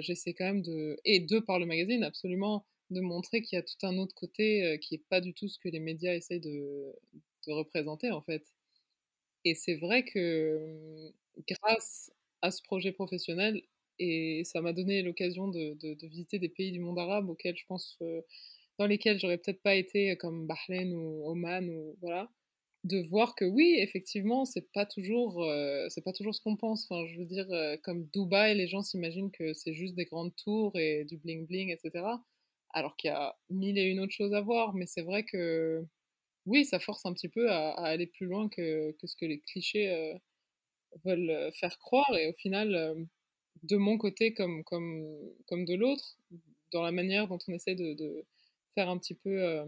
j'essaie 0.01 0.33
quand 0.33 0.45
même 0.45 0.63
de, 0.63 0.99
et 1.05 1.21
de 1.21 1.39
par 1.39 1.59
le 1.59 1.67
magazine, 1.67 2.05
absolument, 2.05 2.65
de 2.91 3.01
montrer 3.01 3.43
qu'il 3.43 3.57
y 3.57 3.59
a 3.59 3.63
tout 3.63 3.87
un 3.87 3.99
autre 3.99 4.15
côté 4.15 4.79
qui 4.81 4.95
n'est 4.95 5.05
pas 5.11 5.21
du 5.21 5.35
tout 5.35 5.49
ce 5.49 5.59
que 5.59 5.69
les 5.69 5.81
médias 5.81 6.15
essayent 6.15 6.41
de, 6.41 6.95
représenter 7.49 8.11
en 8.11 8.23
fait. 8.23 8.45
Et 9.45 9.55
c'est 9.55 9.75
vrai 9.75 10.05
que 10.05 11.11
mmh, 11.37 11.43
grâce 11.49 12.13
à 12.43 12.51
ce 12.51 12.63
projet 12.63 12.93
professionnel, 12.93 13.63
et 13.99 14.43
ça 14.45 14.61
m'a 14.61 14.73
donné 14.73 15.03
l'occasion 15.03 15.49
de, 15.49 15.77
visiter 16.07 16.39
des 16.39 16.49
pays 16.49 16.73
du 16.73 16.81
monde 16.81 16.99
arabe 16.99 17.29
auxquels 17.29 17.57
je 17.57 17.65
pense, 17.67 17.99
dans 18.79 18.87
lesquels 18.87 19.19
j'aurais 19.21 19.39
peut-être 19.39 19.63
pas 19.63 19.75
été, 19.75 20.17
comme 20.17 20.47
Bahreïn 20.47 20.93
ou 20.93 21.29
Oman, 21.29 21.69
ou 21.71 21.97
voilà, 22.01 22.31
de 22.85 23.01
voir 23.09 23.35
que 23.37 23.45
oui, 23.45 23.77
effectivement, 23.79 24.45
c'est 24.45 24.73
pas 24.73 24.87
toujours, 24.87 25.45
c'est 25.89 26.05
pas 26.05 26.13
toujours 26.13 26.35
ce 26.35 26.41
qu'on 26.41 26.57
pense. 26.57 26.87
Enfin, 26.91 27.07
je 27.07 27.19
veux 27.19 27.27
dire, 27.27 27.47
comme 27.85 28.09
Dubaï, 28.13 28.57
les 28.57 28.67
gens 28.69 28.83
s'imaginent 28.83 29.31
que 29.31 29.53
c'est 29.53 29.75
juste 29.75 29.95
des 29.95 30.05
grandes 30.05 30.35
tours 30.37 30.77
et 30.79 31.05
du 31.05 31.19
bling 31.19 31.47
bling, 31.47 31.71
etc 31.71 32.03
alors 32.73 32.97
qu'il 32.97 33.11
y 33.11 33.15
a 33.15 33.37
mille 33.51 33.79
et 33.79 33.85
une 33.85 34.01
autres 34.01 34.13
choses 34.13 34.35
à 34.35 34.41
voir. 34.41 34.75
Mais 34.75 34.87
c'est 34.87 35.03
vrai 35.03 35.25
que 35.25 35.85
oui, 36.47 36.65
ça 36.65 36.81
force 36.81 37.07
un 37.07 37.13
petit 37.13 37.29
peu 37.29 37.51
à, 37.51 37.73
aller 37.73 38.07
plus 38.07 38.27
loin 38.27 38.49
que, 38.49 38.95
ce 39.05 39.17
que 39.17 39.27
les 39.27 39.41
clichés 39.41 39.91
euh, 39.91 40.15
veulent 41.05 41.31
euh, 41.31 41.51
faire 41.53 41.79
croire. 41.79 42.15
Et 42.17 42.29
au 42.29 42.33
final, 42.35 42.75
euh, 42.75 42.95
de 43.63 43.77
mon 43.77 43.99
côté 43.99 44.35
comme, 44.35 44.65
comme, 44.65 45.07
comme 45.47 45.65
de 45.65 45.75
l'autre, 45.75 46.17
dans 46.73 46.83
la 46.83 46.93
manière 46.93 47.29
dont 47.29 47.39
on 47.49 47.53
essaie 47.53 47.75
de, 47.75 48.25
faire 48.75 48.89
un 48.89 48.97
petit 48.97 49.15
peu, 49.15 49.63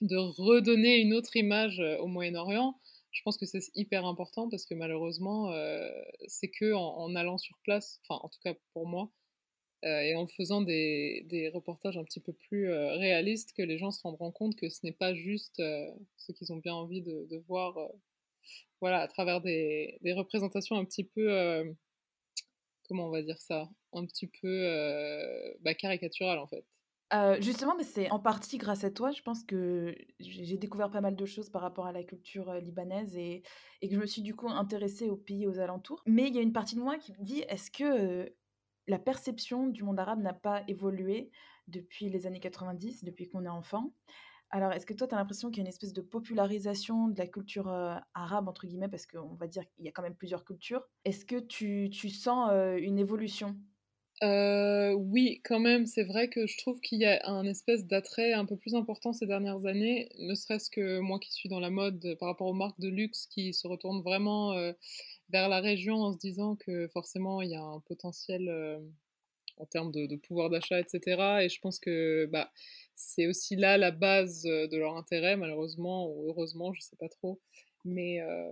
de 0.00 0.16
redonner 0.16 0.96
une 0.96 1.12
autre 1.12 1.36
image 1.36 1.78
au 2.00 2.06
Moyen-Orient, 2.06 2.74
je 3.12 3.20
pense 3.22 3.36
que 3.36 3.44
c'est 3.44 3.60
hyper 3.74 4.06
important 4.06 4.48
parce 4.48 4.64
que 4.64 4.72
malheureusement, 4.74 5.52
c'est 6.26 6.48
que 6.48 6.72
en, 6.72 7.14
allant 7.14 7.36
sur 7.36 7.58
place, 7.64 8.00
enfin 8.02 8.18
en 8.24 8.30
tout 8.30 8.40
cas 8.42 8.54
pour 8.72 8.86
moi, 8.88 9.12
euh, 9.84 10.00
et 10.00 10.16
en 10.16 10.26
faisant 10.26 10.62
des, 10.62 11.24
des, 11.28 11.48
reportages 11.48 11.98
un 11.98 12.04
petit 12.04 12.20
peu 12.20 12.32
plus 12.32 12.70
euh, 12.70 12.92
réalistes 12.96 13.52
que 13.52 13.62
les 13.62 13.76
gens 13.76 13.90
se 13.90 14.00
rendront 14.02 14.32
compte 14.32 14.56
que 14.56 14.70
ce 14.70 14.80
n'est 14.84 14.92
pas 14.92 15.14
juste 15.14 15.60
euh, 15.60 15.88
ce 16.16 16.32
qu'ils 16.32 16.52
ont 16.52 16.56
bien 16.56 16.74
envie 16.74 17.02
de 17.02 17.42
voir 17.46 17.78
voilà, 18.80 19.00
à 19.00 19.08
travers 19.08 19.40
des, 19.40 19.98
représentations 20.16 20.76
un 20.76 20.84
petit 20.84 21.04
peu, 21.04 21.64
comment 22.88 23.06
on 23.06 23.10
va 23.10 23.22
dire 23.22 23.40
ça, 23.40 23.68
un 23.92 24.06
petit 24.06 24.26
peu 24.26 25.56
bah, 25.60 25.74
caricaturales 25.74 26.38
en 26.38 26.46
fait. 26.46 26.64
justement, 27.40 27.74
mais 27.76 27.84
c'est 27.84 28.10
en 28.10 28.18
partie 28.18 28.58
grâce 28.58 28.84
à 28.84 28.90
toi, 28.90 29.12
je 29.12 29.22
pense 29.22 29.44
que 29.44 29.94
j'ai 30.20 30.56
découvert 30.58 30.90
pas 30.90 31.00
mal 31.00 31.16
de 31.16 31.26
choses 31.26 31.50
par 31.50 31.62
rapport 31.62 31.86
à 31.86 31.92
la 31.92 32.04
culture 32.04 32.52
libanaise 32.54 33.16
et, 33.16 33.42
et, 33.82 33.88
que 33.88 33.94
je 33.94 34.00
me 34.00 34.06
suis 34.06 34.22
du 34.22 34.34
coup 34.34 34.48
intéressée 34.48 35.08
aux 35.08 35.16
pays 35.16 35.46
aux 35.46 35.58
alentours. 35.58 36.02
Mais 36.06 36.28
il 36.28 36.34
y 36.34 36.38
a 36.38 36.42
une 36.42 36.52
partie 36.52 36.76
de 36.76 36.80
moi 36.80 36.98
qui 36.98 37.12
me 37.12 37.24
dit, 37.24 37.40
est-ce 37.48 37.70
que 37.70 38.32
la 38.88 38.98
perception 38.98 39.66
du 39.66 39.82
monde 39.82 39.98
arabe 39.98 40.20
n'a 40.20 40.32
pas 40.32 40.62
évolué 40.68 41.30
depuis 41.68 42.08
les 42.08 42.26
années 42.26 42.40
90, 42.40 43.04
depuis 43.04 43.28
qu'on 43.28 43.44
est 43.44 43.48
enfant? 43.48 43.92
Alors, 44.50 44.72
est-ce 44.72 44.86
que 44.86 44.94
toi, 44.94 45.08
tu 45.08 45.14
as 45.14 45.18
l'impression 45.18 45.50
qu'il 45.50 45.58
y 45.58 45.60
a 45.60 45.64
une 45.64 45.68
espèce 45.68 45.92
de 45.92 46.00
popularisation 46.00 47.08
de 47.08 47.18
la 47.18 47.26
culture 47.26 47.68
arabe, 48.14 48.48
entre 48.48 48.66
guillemets, 48.66 48.88
parce 48.88 49.06
qu'on 49.06 49.34
va 49.34 49.46
dire 49.46 49.64
qu'il 49.68 49.84
y 49.84 49.88
a 49.88 49.92
quand 49.92 50.02
même 50.02 50.14
plusieurs 50.14 50.44
cultures. 50.44 50.86
Est-ce 51.04 51.24
que 51.24 51.40
tu, 51.40 51.90
sens 52.08 52.50
euh, 52.52 52.76
une 52.76 52.98
évolution? 52.98 53.56
Oui, 54.22 55.40
quand 55.44 55.58
même, 55.58 55.84
c'est 55.86 56.04
vrai 56.04 56.28
que 56.28 56.46
je 56.46 56.56
trouve 56.58 56.80
qu'il 56.80 57.00
y 57.00 57.06
a 57.06 57.20
un 57.28 57.44
espèce 57.44 57.86
d'attrait 57.86 58.32
un 58.32 58.46
peu 58.46 58.56
plus 58.56 58.74
important 58.74 59.12
ces 59.12 59.26
dernières 59.26 59.66
années, 59.66 60.08
ne 60.18 60.34
serait-ce 60.34 60.70
que 60.70 61.00
moi 61.00 61.18
qui 61.18 61.32
suis 61.32 61.48
dans 61.48 61.60
la 61.60 61.70
mode 61.70 62.16
par 62.18 62.28
rapport 62.28 62.46
aux 62.46 62.54
marques 62.54 62.80
de 62.80 62.88
luxe 62.88 63.26
qui 63.26 63.52
se 63.52 63.66
retournent 63.66 64.02
vraiment 64.02 64.54
vers 65.28 65.48
la 65.48 65.60
région 65.60 65.96
en 65.96 66.12
se 66.12 66.18
disant 66.18 66.56
que 66.56 66.88
forcément 66.88 67.42
il 67.42 67.50
y 67.50 67.56
a 67.56 67.62
un 67.62 67.80
potentiel 67.80 68.48
en 69.58 69.66
termes 69.66 69.92
de, 69.92 70.16
pouvoir 70.16 70.50
d'achat, 70.50 70.80
etc. 70.80 71.40
Et 71.42 71.48
je 71.48 71.60
pense 71.60 71.78
que 71.78 72.26
bah, 72.26 72.50
c'est 72.94 73.26
aussi 73.26 73.56
là 73.56 73.78
la 73.78 73.90
base 73.90 74.46
euh, 74.46 74.66
de 74.68 74.76
leur 74.76 74.96
intérêt, 74.96 75.36
malheureusement 75.36 76.08
ou 76.08 76.28
heureusement, 76.28 76.72
je 76.72 76.80
ne 76.80 76.82
sais 76.82 76.96
pas 76.96 77.08
trop. 77.08 77.40
Mais 77.84 78.20
euh, 78.20 78.48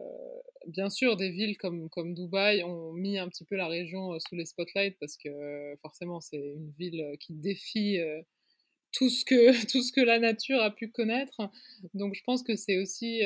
bien 0.69 0.91
sûr, 0.91 1.17
des 1.17 1.31
villes 1.31 1.57
comme, 1.57 1.89
comme 1.91 2.15
Dubaï 2.15 2.63
ont 2.63 2.93
mis 2.93 3.19
un 3.19 3.29
petit 3.29 3.45
peu 3.45 3.57
la 3.57 3.67
région 3.67 4.19
sous 4.21 4.37
les 4.37 4.45
spotlights 4.45 4.97
parce 5.01 5.17
que 5.17 5.75
forcément, 5.83 6.21
c'est 6.21 6.37
une 6.37 6.71
ville 6.79 7.17
qui 7.19 7.33
défie 7.35 7.99
tout, 8.93 9.11
ce 9.11 9.25
que, 9.25 9.67
tout 9.73 9.83
ce 9.83 9.91
que 9.93 10.01
la 10.01 10.21
nature 10.21 10.61
a 10.61 10.71
pu 10.71 10.89
connaître. 10.89 11.51
Donc 11.95 12.15
je 12.15 12.23
pense 12.23 12.45
que 12.45 12.55
c'est 12.55 12.79
aussi 12.79 13.23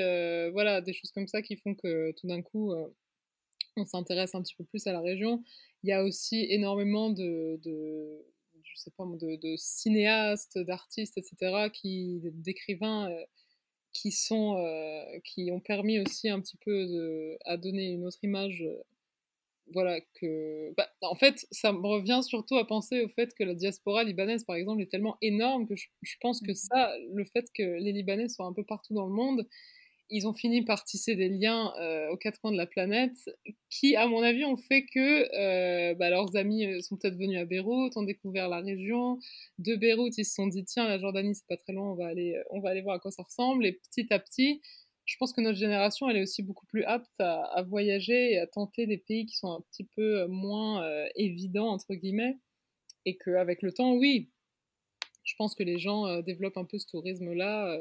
voilà, 0.52 0.80
des 0.80 0.94
choses 0.94 1.10
comme 1.10 1.28
ça 1.28 1.42
qui 1.42 1.56
font 1.56 1.74
que 1.74 2.12
tout 2.12 2.26
d'un 2.26 2.40
coup, 2.40 2.72
on 3.78 3.86
s'intéresse 3.86 4.34
un 4.34 4.42
petit 4.42 4.54
peu 4.54 4.64
plus 4.64 4.86
à 4.86 4.92
la 4.92 5.00
région. 5.00 5.42
Il 5.82 5.90
y 5.90 5.92
a 5.92 6.04
aussi 6.04 6.46
énormément 6.50 7.10
de, 7.10 7.60
je 8.62 8.76
sais 8.76 8.90
pas, 8.90 9.04
de, 9.06 9.56
cinéastes, 9.56 10.58
d'artistes, 10.58 11.18
etc., 11.18 11.70
qui, 11.72 12.20
d'écrivains 12.24 13.10
euh, 13.10 13.24
qui 13.92 14.12
sont, 14.12 14.56
euh, 14.58 15.02
qui 15.24 15.50
ont 15.50 15.60
permis 15.60 15.98
aussi 15.98 16.28
un 16.28 16.40
petit 16.40 16.56
peu 16.58 16.86
de, 16.86 17.38
à 17.44 17.56
donner 17.56 17.90
une 17.90 18.04
autre 18.04 18.22
image. 18.22 18.62
Euh, 18.62 18.82
voilà 19.72 20.00
que, 20.14 20.72
bah, 20.76 20.88
en 21.02 21.14
fait, 21.14 21.46
ça 21.50 21.72
me 21.72 21.86
revient 21.86 22.20
surtout 22.22 22.56
à 22.56 22.66
penser 22.66 23.02
au 23.02 23.08
fait 23.08 23.34
que 23.34 23.44
la 23.44 23.54
diaspora 23.54 24.02
libanaise, 24.02 24.44
par 24.44 24.56
exemple, 24.56 24.80
est 24.80 24.90
tellement 24.90 25.18
énorme 25.20 25.66
que 25.66 25.76
je, 25.76 25.88
je 26.00 26.16
pense 26.22 26.40
que 26.40 26.52
mmh 26.52 26.54
ça, 26.54 26.96
le 27.12 27.24
fait 27.24 27.46
que 27.52 27.62
les 27.62 27.92
Libanais 27.92 28.30
soient 28.30 28.46
un 28.46 28.54
peu 28.54 28.64
partout 28.64 28.94
dans 28.94 29.06
le 29.06 29.12
monde, 29.12 29.46
ils 30.10 30.26
ont 30.26 30.32
fini 30.32 30.62
par 30.62 30.84
tisser 30.84 31.16
des 31.16 31.28
liens 31.28 31.72
euh, 31.78 32.08
aux 32.10 32.16
quatre 32.16 32.40
coins 32.40 32.52
de 32.52 32.56
la 32.56 32.66
planète 32.66 33.30
qui, 33.70 33.96
à 33.96 34.06
mon 34.06 34.22
avis, 34.22 34.44
ont 34.44 34.56
fait 34.56 34.86
que 34.86 35.28
euh, 35.34 35.94
bah, 35.94 36.10
leurs 36.10 36.34
amis 36.36 36.64
euh, 36.64 36.80
sont 36.80 36.96
peut-être 36.96 37.16
venus 37.16 37.38
à 37.38 37.44
Beyrouth, 37.44 37.96
ont 37.96 38.02
découvert 38.02 38.48
la 38.48 38.60
région. 38.60 39.18
De 39.58 39.76
Beyrouth, 39.76 40.16
ils 40.16 40.24
se 40.24 40.34
sont 40.34 40.46
dit 40.46 40.64
tiens, 40.64 40.88
la 40.88 40.98
Jordanie, 40.98 41.34
c'est 41.34 41.46
pas 41.46 41.56
très 41.56 41.72
loin, 41.72 41.90
on 41.90 41.94
va, 41.94 42.06
aller, 42.06 42.40
on 42.50 42.60
va 42.60 42.70
aller 42.70 42.80
voir 42.80 42.96
à 42.96 42.98
quoi 43.00 43.10
ça 43.10 43.22
ressemble. 43.22 43.66
Et 43.66 43.72
petit 43.72 44.06
à 44.12 44.18
petit, 44.18 44.62
je 45.04 45.16
pense 45.18 45.32
que 45.32 45.40
notre 45.40 45.58
génération, 45.58 46.08
elle 46.08 46.16
est 46.16 46.22
aussi 46.22 46.42
beaucoup 46.42 46.66
plus 46.66 46.84
apte 46.84 47.20
à, 47.20 47.62
voyager 47.68 48.32
et 48.32 48.38
à 48.38 48.46
tenter 48.46 48.86
des 48.86 48.98
pays 48.98 49.26
qui 49.26 49.36
sont 49.36 49.52
un 49.52 49.60
petit 49.70 49.84
peu 49.84 50.26
moins 50.26 50.84
évidents, 51.16 51.68
entre 51.68 51.94
guillemets. 51.94 52.38
Et 53.06 53.16
qu'avec 53.16 53.62
le 53.62 53.72
temps, 53.72 53.94
oui, 53.94 54.30
je 55.24 55.34
pense 55.38 55.54
que 55.54 55.62
les 55.62 55.78
gens 55.78 56.20
développent 56.20 56.58
un 56.58 56.66
peu 56.66 56.78
ce 56.78 56.86
tourisme-là. 56.86 57.78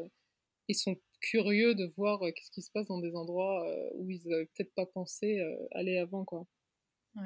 ils 0.69 0.75
sont 0.75 0.97
curieux 1.19 1.75
de 1.75 1.85
voir 1.97 2.21
euh, 2.23 2.31
qu'est-ce 2.31 2.51
qui 2.51 2.61
se 2.61 2.71
passe 2.71 2.87
dans 2.87 2.99
des 2.99 3.15
endroits 3.15 3.67
euh, 3.67 3.89
où 3.95 4.09
ils 4.09 4.21
n'avaient 4.25 4.45
peut-être 4.45 4.73
pas 4.75 4.85
pensé 4.85 5.39
euh, 5.39 5.67
aller 5.71 5.97
avant. 5.97 6.25
Quoi. 6.25 6.45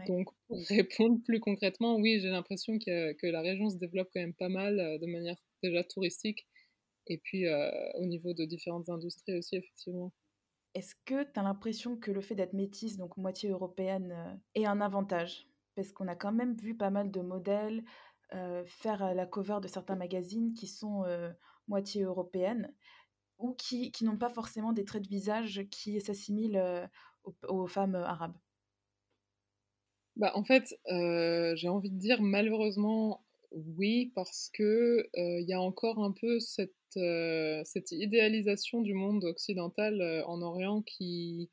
Donc, 0.07 0.29
pour 0.48 0.57
répondre 0.69 1.21
plus 1.24 1.39
concrètement, 1.39 1.95
oui, 1.98 2.19
j'ai 2.21 2.29
l'impression 2.29 2.77
que, 2.79 3.13
que, 3.13 3.27
la 3.27 3.41
région 3.41 3.69
se 3.69 3.77
développe 3.77 4.10
quand 4.13 4.21
même 4.21 4.33
pas 4.33 4.50
mal 4.50 4.77
de 4.77 5.05
manière 5.05 5.38
déjà 5.62 5.83
touristique 5.83 6.48
et 7.07 7.17
puis 7.17 7.45
au 7.95 8.05
niveau 8.05 8.33
de 8.33 8.45
différentes 8.45 8.88
industries 8.88 9.38
aussi, 9.38 9.57
effectivement. 9.57 10.13
Est-ce 10.75 10.95
que 11.03 11.24
tu 11.24 11.39
as 11.39 11.43
l'impression 11.43 11.98
que 11.98 12.12
le 12.12 12.21
fait 12.21 12.36
d'être 12.36 12.53
métisse, 12.53 12.95
donc 12.95 13.17
moitié 13.17 13.50
européenne, 13.50 14.39
est 14.55 14.65
un 14.65 14.79
avantage? 14.79 15.48
Parce 15.75 15.91
qu'on 15.91 16.07
a 16.07 16.15
quand 16.15 16.31
même 16.31 16.55
vu 16.55 16.77
pas 16.77 16.89
mal 16.89 17.12
de 17.12 17.19
modèles 17.19 17.83
euh, 18.33 18.63
faire 18.65 19.13
la 19.13 19.25
cover 19.25 19.57
de 19.62 19.67
certains 19.67 19.98
magazines 19.98 20.53
qui 20.53 20.65
sont 20.65 21.03
euh, 21.03 21.29
moitié 21.67 22.03
européennes 22.03 22.74
ou 23.43 23.53
qui, 23.53 23.91
qui 23.91 24.03
n'ont 24.03 24.17
pas 24.17 24.29
forcément 24.29 24.74
des 24.74 24.86
traits 24.86 25.03
de 25.03 25.10
visage 25.10 25.65
qui 25.69 26.00
s'assimilent 26.01 26.57
euh, 26.57 26.86
aux, 27.48 27.67
femmes 27.67 27.95
arabes? 27.95 28.38
Bah, 30.15 30.31
en 30.36 30.43
fait, 30.43 30.77
euh, 30.89 31.55
j'ai 31.55 31.69
envie 31.69 31.89
de 31.89 31.98
dire 31.98 32.21
malheureusement 32.21 33.24
oui, 33.51 34.12
parce 34.15 34.50
que 34.53 35.10
euh, 35.17 35.39
il 35.41 35.48
y 35.48 35.53
a 35.53 35.62
encore 35.62 36.03
un 36.03 36.12
peu 36.12 36.39
cette, 36.39 36.71
euh, 36.98 37.62
cette 37.65 37.91
idéalisation 37.91 38.81
du 38.81 38.93
monde 38.93 39.25
occidental 39.25 40.01
euh, 40.01 40.25
en 40.25 40.41
Orient 40.41 40.81
qui, 40.81 41.50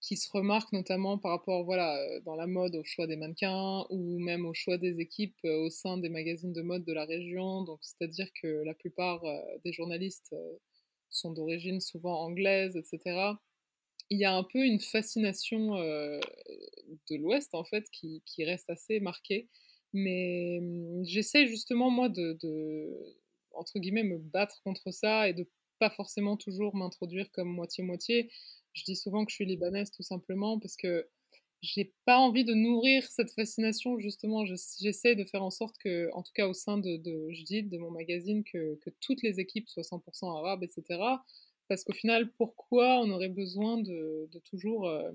qui 0.00 0.16
se 0.16 0.30
remarque 0.32 0.72
notamment 0.72 1.18
par 1.18 1.32
rapport, 1.32 1.64
voilà, 1.64 1.98
euh, 1.98 2.20
dans 2.20 2.34
la 2.34 2.46
mode, 2.46 2.74
au 2.74 2.84
choix 2.84 3.06
des 3.06 3.16
mannequins 3.16 3.84
ou 3.90 4.18
même 4.18 4.46
au 4.46 4.54
choix 4.54 4.78
des 4.78 4.98
équipes 5.00 5.36
euh, 5.44 5.66
au 5.66 5.70
sein 5.70 5.98
des 5.98 6.08
magazines 6.08 6.52
de 6.52 6.62
mode 6.62 6.84
de 6.84 6.92
la 6.92 7.04
région. 7.04 7.66
C'est-à-dire 7.82 8.28
que 8.42 8.62
la 8.64 8.74
plupart 8.74 9.24
euh, 9.24 9.40
des 9.64 9.72
journalistes 9.72 10.32
euh, 10.32 10.58
sont 11.10 11.32
d'origine 11.32 11.80
souvent 11.80 12.20
anglaise, 12.20 12.76
etc 12.76 13.34
il 14.10 14.18
y 14.18 14.24
a 14.24 14.34
un 14.34 14.42
peu 14.42 14.64
une 14.64 14.80
fascination 14.80 15.76
de 15.76 17.16
l'Ouest, 17.16 17.54
en 17.54 17.64
fait, 17.64 17.88
qui, 17.90 18.44
reste 18.44 18.68
assez 18.68 19.00
marquée. 19.00 19.48
Mais 19.92 20.58
hum, 20.60 21.04
j'essaie 21.04 21.46
justement, 21.46 21.90
moi, 21.90 22.08
de, 22.08 22.36
de, 22.42 23.16
entre 23.52 23.78
guillemets, 23.78 24.04
me 24.04 24.18
battre 24.18 24.60
contre 24.62 24.90
ça 24.92 25.28
et 25.28 25.32
de 25.32 25.48
pas 25.78 25.90
forcément 25.90 26.36
toujours 26.36 26.76
m'introduire 26.76 27.30
comme 27.32 27.48
moitié-moitié. 27.48 28.30
Je 28.74 28.84
dis 28.84 28.96
souvent 28.96 29.24
que 29.24 29.30
je 29.30 29.36
suis 29.36 29.46
libanaise, 29.46 29.90
tout 29.90 30.02
simplement, 30.02 30.58
parce 30.58 30.76
que 30.76 31.08
j'ai 31.62 31.92
pas 32.06 32.18
envie 32.18 32.44
de 32.44 32.54
nourrir 32.54 33.04
cette 33.10 33.30
fascination, 33.32 33.98
justement. 33.98 34.44
J'essaie 34.46 35.14
de 35.14 35.24
faire 35.24 35.42
en 35.42 35.50
sorte 35.50 35.76
que, 35.78 36.10
en 36.14 36.22
tout 36.22 36.32
cas 36.34 36.48
au 36.48 36.54
sein 36.54 36.78
de, 36.78 36.96
de 36.96 37.28
je 37.32 37.44
dis, 37.44 37.62
de 37.62 37.78
mon 37.78 37.90
magazine, 37.90 38.44
que, 38.44 38.76
que 38.76 38.90
toutes 39.00 39.22
les 39.22 39.40
équipes 39.40 39.68
soient 39.68 39.82
100% 39.82 40.38
arabes, 40.38 40.62
etc 40.62 40.98
parce 41.70 41.84
qu'au 41.84 41.92
final, 41.92 42.32
pourquoi 42.32 42.98
on 42.98 43.10
aurait 43.10 43.28
besoin 43.28 43.78
de, 43.78 44.28
toujours 44.44 44.88
euh, 44.88 45.12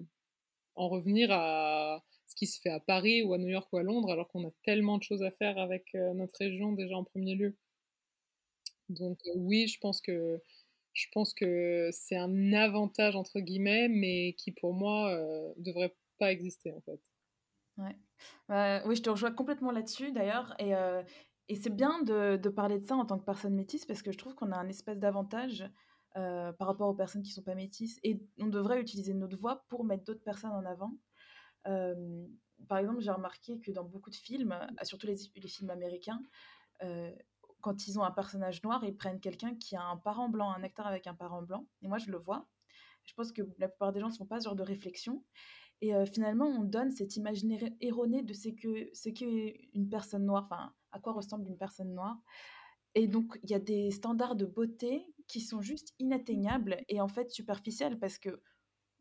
en 0.75 0.87
revenir 0.87 1.29
à 1.29 2.01
ce 2.27 2.35
qui 2.35 2.47
se 2.47 2.61
fait 2.61 2.69
à 2.69 2.79
Paris 2.79 3.23
ou 3.23 3.33
à 3.33 3.37
New 3.37 3.49
York 3.49 3.67
ou 3.73 3.77
à 3.77 3.83
Londres, 3.83 4.09
alors 4.09 4.29
qu'on 4.29 4.47
a 4.47 4.51
tellement 4.63 4.97
de 4.97 5.03
choses 5.03 5.21
à 5.21 5.31
faire 5.31 5.57
avec 5.57 5.93
euh, 5.95 6.13
notre 6.13 6.39
région 6.39 6.71
déjà 6.71 6.95
en 6.95 7.03
premier 7.03 7.35
lieu? 7.35 7.57
Donc 8.87 9.19
euh, 9.27 9.31
oui, 9.35 9.67
je 9.67 9.77
pense 9.79 9.99
que 9.99 10.41
je 10.93 11.07
pense 11.11 11.33
que 11.33 11.89
c'est 11.91 12.15
un 12.15 12.53
avantage 12.53 13.17
entre 13.17 13.41
guillemets, 13.41 13.89
mais 13.89 14.31
qui 14.37 14.53
pour 14.53 14.73
moi 14.73 15.13
devrait 15.57 15.93
pas 16.17 16.31
exister 16.31 16.71
en 16.71 16.81
fait. 16.81 16.99
Ouais. 17.77 17.97
Euh, 18.51 18.81
oui, 18.85 18.95
je 18.95 19.01
te 19.03 19.09
rejoins 19.09 19.31
complètement 19.31 19.71
là-dessus 19.71 20.11
d'ailleurs, 20.11 20.55
et, 20.59 20.75
euh, 20.75 21.03
et 21.49 21.55
c'est 21.55 21.69
bien 21.69 22.01
de, 22.03 22.37
de, 22.37 22.49
parler 22.49 22.79
de 22.79 22.85
ça 22.85 22.95
en 22.95 23.05
tant 23.05 23.19
que 23.19 23.25
personne 23.25 23.53
métisse 23.53 23.85
parce 23.85 24.01
que 24.01 24.11
je 24.11 24.17
trouve 24.17 24.33
qu'on 24.35 24.51
a 24.51 24.57
un 24.57 24.69
espèce 24.69 24.97
d'avantage 24.97 25.69
euh, 26.15 26.53
par 26.53 26.67
rapport 26.67 26.87
aux 26.87 26.93
personnes 26.93 27.23
qui 27.23 27.31
ne 27.31 27.35
sont 27.35 27.43
pas 27.43 27.55
métisses. 27.55 27.99
Et 28.03 28.21
on 28.39 28.47
devrait 28.47 28.79
utiliser 28.79 29.13
notre 29.13 29.37
voix 29.37 29.65
pour 29.67 29.83
mettre 29.83 30.05
d'autres 30.05 30.23
personnes 30.23 30.51
en 30.51 30.65
avant. 30.65 30.93
Euh, 31.67 32.25
par 32.69 32.77
exemple, 32.77 33.01
j'ai 33.01 33.11
remarqué 33.11 33.59
que 33.59 33.71
dans 33.71 33.83
beaucoup 33.83 34.09
de 34.09 34.15
films, 34.15 34.57
surtout 34.83 35.07
les, 35.07 35.17
les 35.35 35.47
films 35.47 35.69
américains, 35.69 36.21
quand 37.65 37.87
ils 37.87 37.97
ont 37.97 38.03
un 38.03 38.11
personnage 38.11 38.61
noir, 38.63 38.83
ils 38.83 38.95
prennent 38.95 39.19
quelqu'un 39.19 39.55
qui 39.55 39.75
a 39.75 39.83
un 39.83 39.97
parent 39.97 40.29
blanc, 40.29 40.51
un 40.51 40.61
acteur 40.63 40.85
avec 40.85 41.07
un 41.07 41.15
parent 41.15 41.41
blanc. 41.41 41.67
Et 41.81 41.87
moi, 41.87 41.97
je 41.97 42.11
le 42.11 42.17
vois. 42.19 42.47
Je 43.05 43.13
pense 43.15 43.31
que 43.31 43.41
la 43.57 43.67
plupart 43.67 43.91
des 43.91 43.99
gens 43.99 44.09
ne 44.09 44.13
font 44.13 44.27
pas 44.27 44.39
ce 44.39 44.45
genre 44.45 44.55
de 44.55 44.61
réflexion. 44.61 45.23
Et 45.81 45.93
euh, 45.93 46.05
finalement, 46.05 46.47
on 46.47 46.63
donne 46.63 46.91
cette 46.91 47.15
imaginaire 47.15 47.69
erronée 47.81 48.23
de 48.23 48.33
ce 48.33 48.49
qu'est 48.49 48.89
ce 48.93 49.09
qu 49.09 49.69
une 49.73 49.89
personne 49.89 50.25
noire, 50.25 50.47
enfin, 50.49 50.73
à 50.91 50.99
quoi 50.99 51.13
ressemble 51.13 51.47
une 51.47 51.57
personne 51.57 51.93
noire. 51.93 52.17
Et 52.95 53.07
donc, 53.07 53.37
il 53.43 53.51
y 53.51 53.53
a 53.53 53.59
des 53.59 53.91
standards 53.91 54.35
de 54.35 54.45
beauté 54.45 55.05
qui 55.27 55.41
sont 55.41 55.61
juste 55.61 55.93
inatteignables 55.99 56.77
et 56.87 57.01
en 57.01 57.09
fait 57.09 57.29
superficiels 57.29 57.99
parce 57.99 58.17
que, 58.17 58.41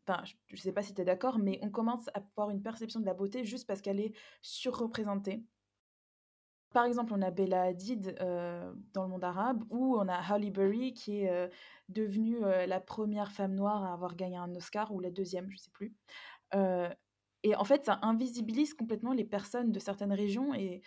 enfin, 0.05 0.23
je 0.25 0.55
ne 0.55 0.57
sais 0.57 0.73
pas 0.73 0.83
si 0.83 0.93
tu 0.93 1.01
es 1.01 1.05
d'accord, 1.05 1.39
mais 1.39 1.59
on 1.61 1.69
commence 1.69 2.09
à 2.09 2.23
avoir 2.35 2.49
une 2.49 2.61
perception 2.61 2.99
de 2.99 3.05
la 3.05 3.13
beauté 3.13 3.45
juste 3.45 3.65
parce 3.67 3.81
qu'elle 3.81 4.01
est 4.01 4.13
surreprésentée. 4.41 5.45
Par 6.73 6.83
exemple, 6.83 7.13
on 7.15 7.21
a 7.21 7.31
Bella 7.31 7.63
Hadid 7.63 8.17
euh, 8.19 8.73
dans 8.93 9.03
le 9.03 9.09
monde 9.09 9.23
arabe, 9.23 9.63
ou 9.69 9.95
on 9.95 10.09
a 10.09 10.17
Halle 10.17 10.51
Berry 10.51 10.93
qui 10.93 11.21
est 11.21 11.29
euh, 11.29 11.47
devenue 11.87 12.41
la 12.41 12.81
première 12.81 13.31
femme 13.31 13.55
noire 13.55 13.85
à 13.85 13.93
avoir 13.93 14.17
gagné 14.17 14.35
un 14.35 14.53
Oscar, 14.55 14.93
ou 14.93 14.99
la 14.99 15.09
deuxième, 15.09 15.49
je 15.49 15.55
ne 15.55 15.59
sais 15.59 15.71
plus. 15.71 15.95
Et 16.53 17.55
en 17.55 17.63
fait, 17.63 17.85
ça 17.85 17.99
invisibilise 18.01 18.73
complètement 18.73 19.13
les 19.13 19.25
personnes 19.25 19.71
de 19.71 19.79
certaines 19.79 20.13
régions, 20.13 20.53
et, 20.55 20.81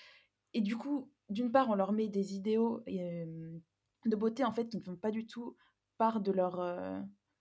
et 0.55 0.61
du 0.61 0.77
coup, 0.77 1.13
d'une 1.29 1.53
part, 1.53 1.69
on 1.71 1.75
leur 1.75 1.93
met 1.93 2.09
des 2.09 2.35
idéaux 2.35 2.83
de 2.87 4.17
beauté 4.17 4.45
en 4.45 4.53
fait 4.53 4.69
qui 4.69 4.79
ne 4.79 4.83
font 4.83 4.97
pas 4.97 5.11
du 5.11 5.27
tout 5.27 5.57
part 5.99 6.21
de 6.21 6.33
leur 6.33 6.61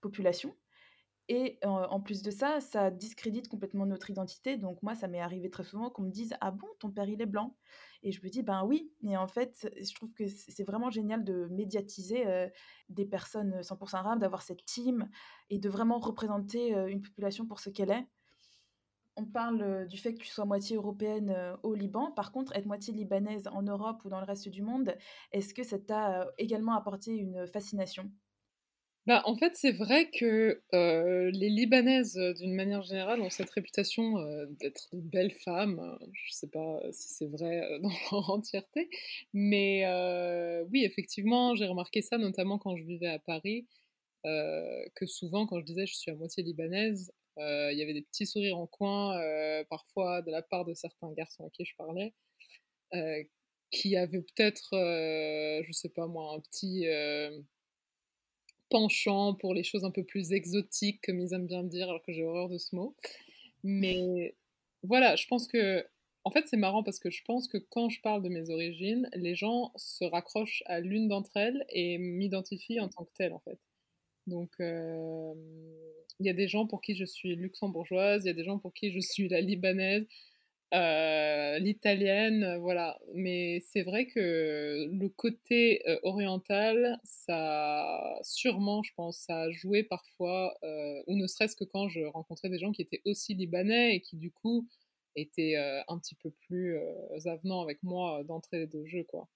population. 0.00 0.54
Et 1.30 1.58
en 1.62 2.00
plus 2.00 2.22
de 2.22 2.30
ça, 2.30 2.60
ça 2.60 2.90
discrédite 2.90 3.48
complètement 3.48 3.84
notre 3.84 4.08
identité. 4.10 4.56
Donc 4.56 4.82
moi, 4.82 4.94
ça 4.94 5.08
m'est 5.08 5.20
arrivé 5.20 5.50
très 5.50 5.62
souvent 5.62 5.90
qu'on 5.90 6.02
me 6.02 6.10
dise 6.10 6.34
ah 6.40 6.50
bon, 6.50 6.66
ton 6.78 6.90
père 6.90 7.08
il 7.08 7.20
est 7.20 7.26
blanc? 7.26 7.56
Et 8.02 8.12
je 8.12 8.22
me 8.22 8.30
dis 8.30 8.42
ben 8.42 8.64
oui. 8.64 8.92
Et 9.06 9.16
en 9.16 9.26
fait, 9.28 9.68
je 9.78 9.94
trouve 9.94 10.12
que 10.14 10.26
c'est 10.26 10.64
vraiment 10.64 10.88
génial 10.90 11.24
de 11.24 11.46
médiatiser 11.50 12.48
des 12.88 13.04
personnes 13.04 13.62
100% 13.62 13.98
arabes, 13.98 14.20
d'avoir 14.20 14.40
cette 14.42 14.64
team 14.64 15.10
et 15.50 15.58
de 15.58 15.68
vraiment 15.68 15.98
représenter 15.98 16.72
une 16.72 17.02
population 17.02 17.46
pour 17.46 17.60
ce 17.60 17.68
qu'elle 17.70 17.90
est 17.90 18.06
on 19.16 19.26
parle 19.26 19.86
du 19.88 19.98
fait 19.98 20.14
que 20.14 20.20
tu 20.20 20.28
sois 20.28 20.44
moitié 20.44 20.76
européenne 20.76 21.56
au 21.64 21.74
Liban. 21.74 22.12
Par 22.12 22.30
contre, 22.30 22.54
être 22.54 22.66
moitié 22.66 22.94
libanaise 22.94 23.48
en 23.48 23.62
Europe 23.62 24.04
ou 24.04 24.08
dans 24.08 24.20
le 24.20 24.26
reste 24.26 24.48
du 24.48 24.62
monde, 24.62 24.96
est-ce 25.32 25.54
que 25.54 25.64
ça 25.64 25.78
t'a 25.78 26.28
également 26.38 26.74
apporté 26.76 27.16
une 27.16 27.46
fascination? 27.48 28.12
Bah, 29.08 29.22
en 29.24 29.36
fait, 29.36 29.56
c'est 29.56 29.72
vrai 29.72 30.10
que 30.10 30.62
euh, 30.74 31.30
les 31.32 31.48
Libanaises, 31.48 32.18
d'une 32.36 32.54
manière 32.54 32.82
générale, 32.82 33.22
ont 33.22 33.30
cette 33.30 33.48
réputation 33.48 34.18
euh, 34.18 34.44
d'être 34.60 34.94
de 34.94 35.00
belles 35.00 35.32
femmes. 35.32 35.98
Je 36.12 36.28
ne 36.30 36.34
sais 36.34 36.48
pas 36.48 36.82
si 36.92 37.08
c'est 37.08 37.26
vrai 37.26 37.78
dans 37.80 37.88
leur 37.88 38.28
entièreté, 38.28 38.90
mais 39.32 39.86
euh, 39.86 40.62
oui, 40.70 40.84
effectivement, 40.84 41.54
j'ai 41.54 41.64
remarqué 41.64 42.02
ça, 42.02 42.18
notamment 42.18 42.58
quand 42.58 42.76
je 42.76 42.84
vivais 42.84 43.08
à 43.08 43.18
Paris, 43.18 43.66
que 44.24 45.06
souvent, 45.06 45.46
quand 45.46 45.58
je 45.60 45.64
disais 45.64 45.86
je 45.86 45.94
suis 45.94 46.10
à 46.10 46.14
moitié 46.14 46.42
libanaise, 46.42 47.10
il 47.38 47.78
y 47.78 47.82
avait 47.82 47.94
des 47.94 48.02
petits 48.02 48.26
sourires 48.26 48.58
en 48.58 48.66
coin, 48.66 49.18
parfois 49.70 50.20
de 50.20 50.30
la 50.30 50.42
part 50.42 50.66
de 50.66 50.74
certains 50.74 51.10
garçons 51.14 51.46
à 51.46 51.50
qui 51.50 51.64
je 51.64 51.74
parlais, 51.78 52.12
qui 53.70 53.96
avaient 53.96 54.20
peut-être, 54.20 54.68
je 54.72 55.72
sais 55.72 55.88
pas 55.88 56.06
moi, 56.06 56.34
un 56.34 56.40
petit 56.40 56.84
penchant 58.70 59.34
pour 59.34 59.54
les 59.54 59.64
choses 59.64 59.84
un 59.84 59.90
peu 59.90 60.04
plus 60.04 60.32
exotiques, 60.32 61.00
comme 61.02 61.20
ils 61.20 61.34
aiment 61.34 61.46
bien 61.46 61.64
dire, 61.64 61.88
alors 61.88 62.02
que 62.02 62.12
j'ai 62.12 62.24
horreur 62.24 62.48
de 62.48 62.58
ce 62.58 62.74
mot. 62.76 62.94
Mais 63.64 64.34
voilà, 64.82 65.16
je 65.16 65.26
pense 65.26 65.46
que. 65.48 65.86
En 66.24 66.30
fait, 66.30 66.44
c'est 66.46 66.58
marrant 66.58 66.82
parce 66.82 66.98
que 66.98 67.10
je 67.10 67.22
pense 67.24 67.48
que 67.48 67.56
quand 67.58 67.88
je 67.88 68.02
parle 68.02 68.22
de 68.22 68.28
mes 68.28 68.50
origines, 68.50 69.08
les 69.14 69.34
gens 69.34 69.72
se 69.76 70.04
raccrochent 70.04 70.62
à 70.66 70.80
l'une 70.80 71.08
d'entre 71.08 71.36
elles 71.36 71.64
et 71.70 71.96
m'identifient 71.98 72.80
en 72.80 72.88
tant 72.88 73.04
que 73.04 73.12
telle, 73.14 73.32
en 73.32 73.38
fait. 73.38 73.58
Donc, 74.26 74.50
euh, 74.60 75.34
il 76.20 76.26
y 76.26 76.30
a 76.30 76.34
des 76.34 76.48
gens 76.48 76.66
pour 76.66 76.82
qui 76.82 76.96
je 76.96 77.04
suis 77.04 77.34
luxembourgeoise, 77.36 78.24
il 78.24 78.28
y 78.28 78.30
a 78.30 78.34
des 78.34 78.44
gens 78.44 78.58
pour 78.58 78.74
qui 78.74 78.92
je 78.92 79.00
suis 79.00 79.28
la 79.28 79.40
libanaise, 79.40 80.06
euh, 80.74 81.58
l'italienne, 81.58 82.58
voilà. 82.60 82.98
Mais 83.14 83.60
c'est 83.60 83.82
vrai 83.82 84.06
que 84.06 84.86
le 84.92 85.08
côté 85.08 85.82
euh, 85.88 85.98
oriental, 86.02 87.00
ça, 87.04 88.18
sûrement, 88.22 88.82
je 88.82 88.92
pense, 88.94 89.18
ça 89.18 89.42
a 89.42 89.50
joué 89.50 89.82
parfois, 89.84 90.54
euh, 90.64 91.02
ou 91.06 91.16
ne 91.16 91.26
serait-ce 91.26 91.56
que 91.56 91.64
quand 91.64 91.88
je 91.88 92.00
rencontrais 92.00 92.50
des 92.50 92.58
gens 92.58 92.72
qui 92.72 92.82
étaient 92.82 93.02
aussi 93.06 93.34
libanais 93.34 93.96
et 93.96 94.00
qui, 94.00 94.16
du 94.16 94.30
coup, 94.32 94.68
étaient 95.16 95.56
euh, 95.56 95.82
un 95.88 95.98
petit 95.98 96.14
peu 96.14 96.30
plus 96.30 96.76
euh, 96.76 97.18
avenants 97.26 97.62
avec 97.62 97.82
moi 97.82 98.22
d'entrée 98.24 98.66
de 98.66 98.84
jeu, 98.86 99.04
quoi. 99.04 99.28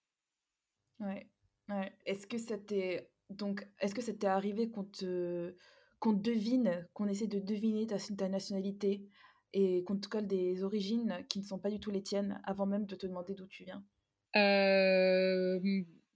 Ouais, 1.01 1.29
ouais. 1.68 1.92
Est-ce 2.07 2.27
que 2.27 2.38
ça 2.38 2.59
t'est 2.59 3.11
donc, 3.31 3.66
est-ce 3.81 3.95
que 3.95 4.03
ça 4.03 4.12
t'est 4.12 4.27
arrivé 4.27 4.71
qu'on 4.71 4.85
te 4.85 5.57
qu'on 6.01 6.12
devine, 6.12 6.88
qu'on 6.95 7.07
essaie 7.09 7.29
de 7.29 7.38
deviner 7.38 7.87
ta 7.87 8.29
nationalité? 8.29 9.09
Et 9.52 9.84
qu'on 9.84 9.96
te 9.96 10.08
colle 10.08 10.26
des 10.26 10.62
origines 10.62 11.24
qui 11.28 11.38
ne 11.38 11.44
sont 11.44 11.58
pas 11.58 11.70
du 11.70 11.80
tout 11.80 11.90
les 11.90 12.02
tiennes 12.02 12.40
avant 12.44 12.66
même 12.66 12.86
de 12.86 12.94
te 12.94 13.06
demander 13.06 13.34
d'où 13.34 13.46
tu 13.46 13.64
viens 13.64 13.84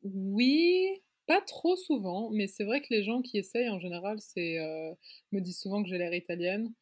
Oui, 0.03 0.89
pas 1.27 1.41
trop 1.43 1.77
souvent, 1.77 2.31
mais 2.31 2.47
c'est 2.47 2.65
vrai 2.65 2.81
que 2.81 2.87
les 2.91 3.03
gens 3.03 3.21
qui 3.21 3.39
essayent 3.39 3.69
en 3.69 3.81
général 3.81 4.19
c'est, 4.21 4.59
me 5.33 5.41
disent 5.41 5.59
souvent 5.59 5.83
que 5.83 5.89
j'ai 5.89 5.99
l'air 5.99 6.15
italienne. 6.15 6.73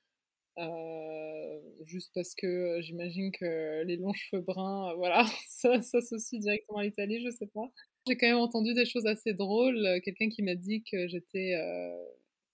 Juste 1.85 2.13
parce 2.15 2.35
que 2.35 2.79
j'imagine 2.81 3.33
que 3.33 3.83
les 3.85 3.97
longs 3.97 4.13
cheveux 4.13 4.43
bruns, 4.43 4.95
voilà, 4.95 5.27
ça 5.49 5.83
s'associe 5.83 6.41
directement 6.41 6.79
à 6.79 6.85
l'Italie, 6.85 7.21
je 7.25 7.31
sais 7.31 7.47
pas. 7.47 7.69
J'ai 8.07 8.17
quand 8.17 8.27
même 8.27 8.39
entendu 8.39 8.75
des 8.75 8.85
choses 8.85 9.07
assez 9.07 9.33
drôles. 9.33 10.01
Quelqu'un 10.05 10.29
qui 10.29 10.43
m'a 10.43 10.55
dit 10.55 10.85
que 10.85 11.09
j'étais 11.09 11.55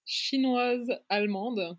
chinoise 0.05 0.91
allemande. 1.09 1.77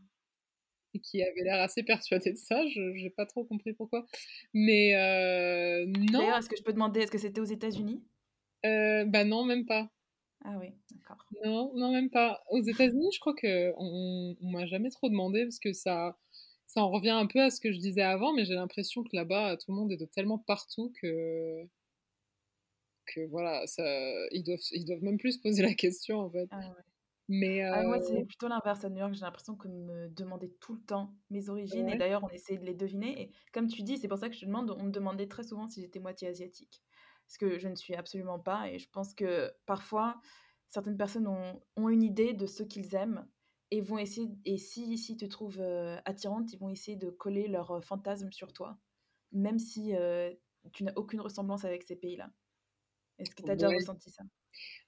Et 0.94 1.00
qui 1.00 1.22
avait 1.24 1.42
l'air 1.44 1.62
assez 1.62 1.84
persuadé 1.84 2.32
de 2.32 2.38
ça. 2.38 2.66
Je 2.68 2.80
n'ai 2.82 3.10
pas 3.10 3.26
trop 3.26 3.44
compris 3.44 3.74
pourquoi. 3.74 4.06
Mais 4.54 4.96
euh, 4.96 5.86
non. 5.88 6.20
D'ailleurs, 6.20 6.38
est-ce 6.38 6.50
que 6.50 6.58
je 6.58 6.64
peux 6.64 6.74
demander, 6.74 7.02
est-ce 7.02 7.12
que 7.12 7.18
c'était 7.18 7.42
aux 7.42 7.46
États-Unis? 7.46 8.04
Euh, 8.66 9.06
Bah 9.06 9.24
non, 9.24 9.44
même 9.46 9.66
pas. 9.66 9.90
Ah 10.44 10.58
oui, 10.60 10.74
d'accord. 10.92 11.24
Non, 11.44 11.72
non, 11.76 11.92
même 11.92 12.10
pas. 12.10 12.44
Aux 12.50 12.62
États-Unis, 12.62 13.10
je 13.14 13.20
crois 13.20 13.36
qu'on 13.36 13.74
on, 13.78 14.36
on 14.42 14.50
m'a 14.52 14.66
jamais 14.66 14.90
trop 14.90 15.08
demandé 15.10 15.44
parce 15.44 15.60
que 15.60 15.72
ça, 15.72 16.18
ça 16.66 16.82
en 16.82 16.90
revient 16.90 17.10
un 17.12 17.28
peu 17.28 17.42
à 17.42 17.52
ce 17.52 17.60
que 17.60 17.72
je 17.72 17.78
disais 17.78 18.02
avant, 18.02 18.34
mais 18.34 18.46
j'ai 18.46 18.56
l'impression 18.56 19.04
que 19.04 19.16
là-bas, 19.16 19.58
tout 19.58 19.72
le 19.72 19.78
monde 19.78 19.92
est 19.92 19.98
de 19.98 20.06
tellement 20.06 20.40
partout 20.40 20.92
que 21.02 21.68
que 23.06 23.22
voilà, 23.28 23.68
ça, 23.68 23.84
ils 24.32 24.44
doivent, 24.44 24.60
ils 24.72 24.86
doivent 24.86 25.04
même 25.04 25.18
plus 25.18 25.34
se 25.34 25.40
poser 25.40 25.64
la 25.64 25.74
question 25.74 26.20
en 26.20 26.30
fait. 26.30 26.48
Ah 26.52 26.60
ouais. 26.60 26.84
Mais 27.32 27.64
Ah, 27.72 27.84
moi, 27.84 28.00
c'est 28.02 28.22
euh, 28.22 28.26
plutôt 28.26 28.48
l'inverse 28.48 28.84
à 28.84 28.90
New 28.90 28.98
York. 28.98 29.14
J'ai 29.14 29.22
l'impression 29.22 29.56
qu'on 29.56 29.70
me 29.70 30.10
demandait 30.10 30.50
tout 30.60 30.74
le 30.76 30.82
temps 30.82 31.16
mes 31.30 31.50
origines 31.50 31.88
et 31.90 31.96
d'ailleurs, 31.96 32.24
on 32.24 32.30
essayait 32.30 32.60
de 32.60 32.66
les 32.66 32.74
deviner. 32.76 33.22
Et 33.22 33.32
comme 33.54 33.68
tu 33.68 33.82
dis, 33.84 33.98
c'est 33.98 34.08
pour 34.10 34.18
ça 34.18 34.28
que 34.30 34.36
je 34.36 34.42
te 34.42 34.46
demande, 34.46 34.72
on 34.78 34.84
me 34.84 34.92
demandait 34.92 35.28
très 35.28 35.44
souvent 35.44 35.68
si 35.68 35.82
j'étais 35.82 36.00
moitié 36.00 36.28
asiatique. 36.28 36.84
Ce 37.28 37.38
que 37.38 37.58
je 37.60 37.68
ne 37.70 37.76
suis 37.76 37.96
absolument 37.96 38.40
pas. 38.40 38.70
Et 38.70 38.80
je 38.80 38.90
pense 38.90 39.14
que 39.14 39.54
parfois, 39.66 40.20
certaines 40.68 40.98
personnes 40.98 41.28
ont, 41.28 41.62
ont 41.78 41.90
une 41.90 42.04
idée 42.04 42.34
de 42.34 42.46
ce 42.46 42.64
qu'ils 42.64 42.94
aiment 42.96 43.28
et 43.72 43.80
vont 43.82 43.98
essayer, 43.98 44.28
et 44.44 44.58
si, 44.58 44.98
si 44.98 45.16
te 45.16 45.26
trouvent 45.26 45.62
euh, 45.62 45.98
attirante, 46.04 46.52
ils 46.52 46.60
vont 46.60 46.70
essayer 46.70 46.98
de 46.98 47.10
coller 47.10 47.48
leur 47.48 47.72
euh, 47.72 47.82
fantasme 47.82 48.32
sur 48.34 48.52
toi, 48.52 48.78
même 49.32 49.60
si 49.60 49.96
euh, 49.96 50.34
tu 50.74 50.84
n'as 50.84 50.94
aucune 50.98 51.22
ressemblance 51.22 51.64
avec 51.66 51.84
ces 51.84 51.96
pays-là. 51.96 52.32
Est-ce 53.20 53.36
que 53.36 53.44
tu 53.44 53.52
as 53.52 53.56
déjà 53.56 53.70
ressenti 53.72 54.12
ça? 54.12 54.24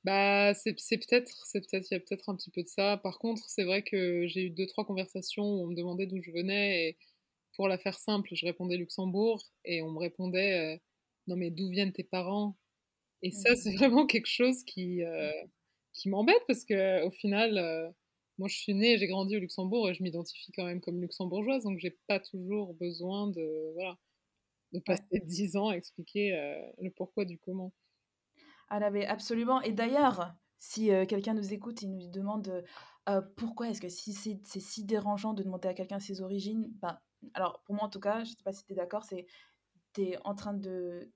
Bah, 0.04 0.54
c'est 0.54 0.80
c'est 0.80 0.98
peut-être, 0.98 1.46
c'est 1.46 1.62
peut-être, 1.62 1.88
il 1.92 1.94
y 1.96 1.98
a 1.98 2.00
peut-être 2.00 2.30
un 2.30 2.36
petit 2.36 2.52
peu 2.52 2.64
de 2.64 2.68
ça. 2.68 2.98
Par 2.98 3.20
contre, 3.20 3.44
c'est 3.50 3.64
vrai 3.64 3.84
que 3.84 4.28
j'ai 4.28 4.44
eu 4.48 4.50
deux, 4.50 4.68
trois 4.68 4.86
conversations 4.86 5.44
où 5.44 5.64
on 5.64 5.68
me 5.68 5.76
demandait 5.76 6.08
d'où 6.08 6.22
je 6.22 6.32
venais 6.32 6.90
et 6.90 6.98
pour 7.56 7.68
la 7.68 7.78
faire 7.78 7.98
simple, 8.00 8.30
je 8.34 8.46
répondais 8.46 8.78
Luxembourg 8.78 9.44
et 9.66 9.82
on 9.84 9.92
me 9.92 10.00
répondait 10.00 10.76
euh, 10.76 10.80
non 11.28 11.36
mais 11.38 11.52
d'où 11.52 11.70
viennent 11.70 11.94
tes 11.94 12.04
parents? 12.04 12.58
Et 13.24 13.32
ça, 13.32 13.56
c'est 13.56 13.72
Mhm. 13.72 13.78
vraiment 13.78 14.06
quelque 14.08 14.28
chose 14.28 14.64
qui 14.66 15.04
euh, 15.04 15.32
qui 15.94 16.10
m'embête 16.10 16.42
parce 16.48 16.66
que 16.66 17.06
au 17.06 17.12
final, 17.12 17.58
euh, 17.58 17.90
moi 18.40 18.48
je 18.50 18.58
suis 18.58 18.74
née, 18.76 18.94
et 18.94 18.98
j'ai 19.00 19.08
grandi 19.08 19.38
au 19.38 19.40
Luxembourg 19.40 19.90
et 19.90 19.94
je 19.96 20.04
m'identifie 20.04 20.52
quand 20.54 20.66
même 20.66 20.82
comme 20.82 21.02
luxembourgeoise, 21.02 21.64
donc 21.64 21.80
j'ai 21.80 21.98
pas 22.08 22.20
toujours 22.20 22.74
besoin 22.76 23.28
de 23.30 23.72
voilà 23.76 23.98
de 24.74 24.80
passer 24.80 25.04
dix 25.24 25.56
ans 25.58 25.70
à 25.70 25.76
expliquer 25.78 26.32
le 26.82 26.92
pourquoi 26.92 27.26
du 27.26 27.40
comment. 27.40 27.74
Ah 28.70 28.80
là, 28.80 28.90
mais 28.90 29.06
absolument. 29.06 29.62
Et 29.62 29.72
d'ailleurs, 29.72 30.34
si 30.64 30.92
euh, 30.92 31.06
quelqu'un 31.06 31.34
nous 31.34 31.54
écoute 31.54 31.84
et 31.84 31.88
nous 31.88 32.08
demande 32.08 32.48
euh, 32.48 32.62
euh, 33.10 33.22
pourquoi 33.36 33.68
est-ce 33.68 33.82
que 33.82 33.90
si 33.90 34.14
c'est 34.14 34.40
si 34.44 34.86
dérangeant 34.86 35.34
de 35.34 35.44
demander 35.44 35.68
à 35.68 35.74
quelqu'un 35.74 36.00
ses 36.00 36.22
origines, 36.22 36.72
ben, 36.82 36.98
alors 37.34 37.62
pour 37.66 37.76
moi 37.76 37.84
en 37.84 37.90
tout 37.90 38.00
cas, 38.00 38.24
je 38.24 38.32
sais 38.32 38.44
pas 38.46 38.54
si 38.54 38.64
tu 38.66 38.72
es 38.72 38.76
d'accord, 38.76 39.04
c'est 39.04 39.26
tu 39.94 40.04
es 40.04 40.18
en 40.24 40.36
train 40.36 40.54
de, 40.54 41.12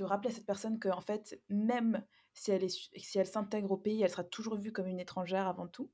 rappeler 0.00 0.30
à 0.30 0.34
cette 0.34 0.44
personne 0.44 0.78
que 0.78 0.90
en 0.90 1.00
fait, 1.00 1.40
même 1.48 2.04
si 2.34 2.50
elle 2.50 2.64
est, 2.64 2.90
si 2.96 3.18
elle 3.18 3.26
s'intègre 3.26 3.70
au 3.70 3.78
pays, 3.78 4.02
elle 4.02 4.10
sera 4.10 4.24
toujours 4.24 4.56
vue 4.56 4.72
comme 4.72 4.86
une 4.86 5.00
étrangère 5.00 5.48
avant 5.48 5.66
tout. 5.66 5.90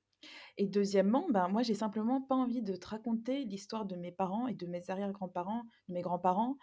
Et 0.57 0.67
deuxièmement, 0.67 1.27
ben, 1.31 1.49
moi, 1.49 1.63
j'ai 1.63 1.75
simplement 1.75 2.21
pas 2.21 2.35
envie 2.35 2.63
de 2.63 2.75
te 2.75 2.89
raconter 2.89 3.45
l'histoire 3.45 3.85
de 3.85 3.97
mes 3.97 4.11
parents 4.11 4.49
et 4.49 4.55
de 4.55 4.67
mes 4.67 4.91
arrière-grands-parents, 4.91 5.63
de 5.89 5.95
mes 5.95 6.03
grands-parents, 6.03 6.57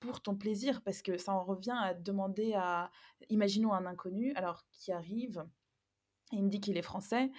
pour 0.00 0.22
ton 0.22 0.36
plaisir, 0.36 0.82
parce 0.82 1.02
que 1.02 1.18
ça 1.18 1.32
en 1.34 1.44
revient 1.44 1.76
à 1.78 1.94
demander 1.94 2.54
à, 2.54 2.90
imaginons 3.28 3.72
un 3.72 3.84
inconnu, 3.86 4.32
alors 4.34 4.64
qui 4.70 4.92
arrive 4.92 5.44
et 6.32 6.36
il 6.36 6.44
me 6.44 6.48
dit 6.48 6.60
qu'il 6.60 6.76
est 6.78 6.82
français, 6.82 7.30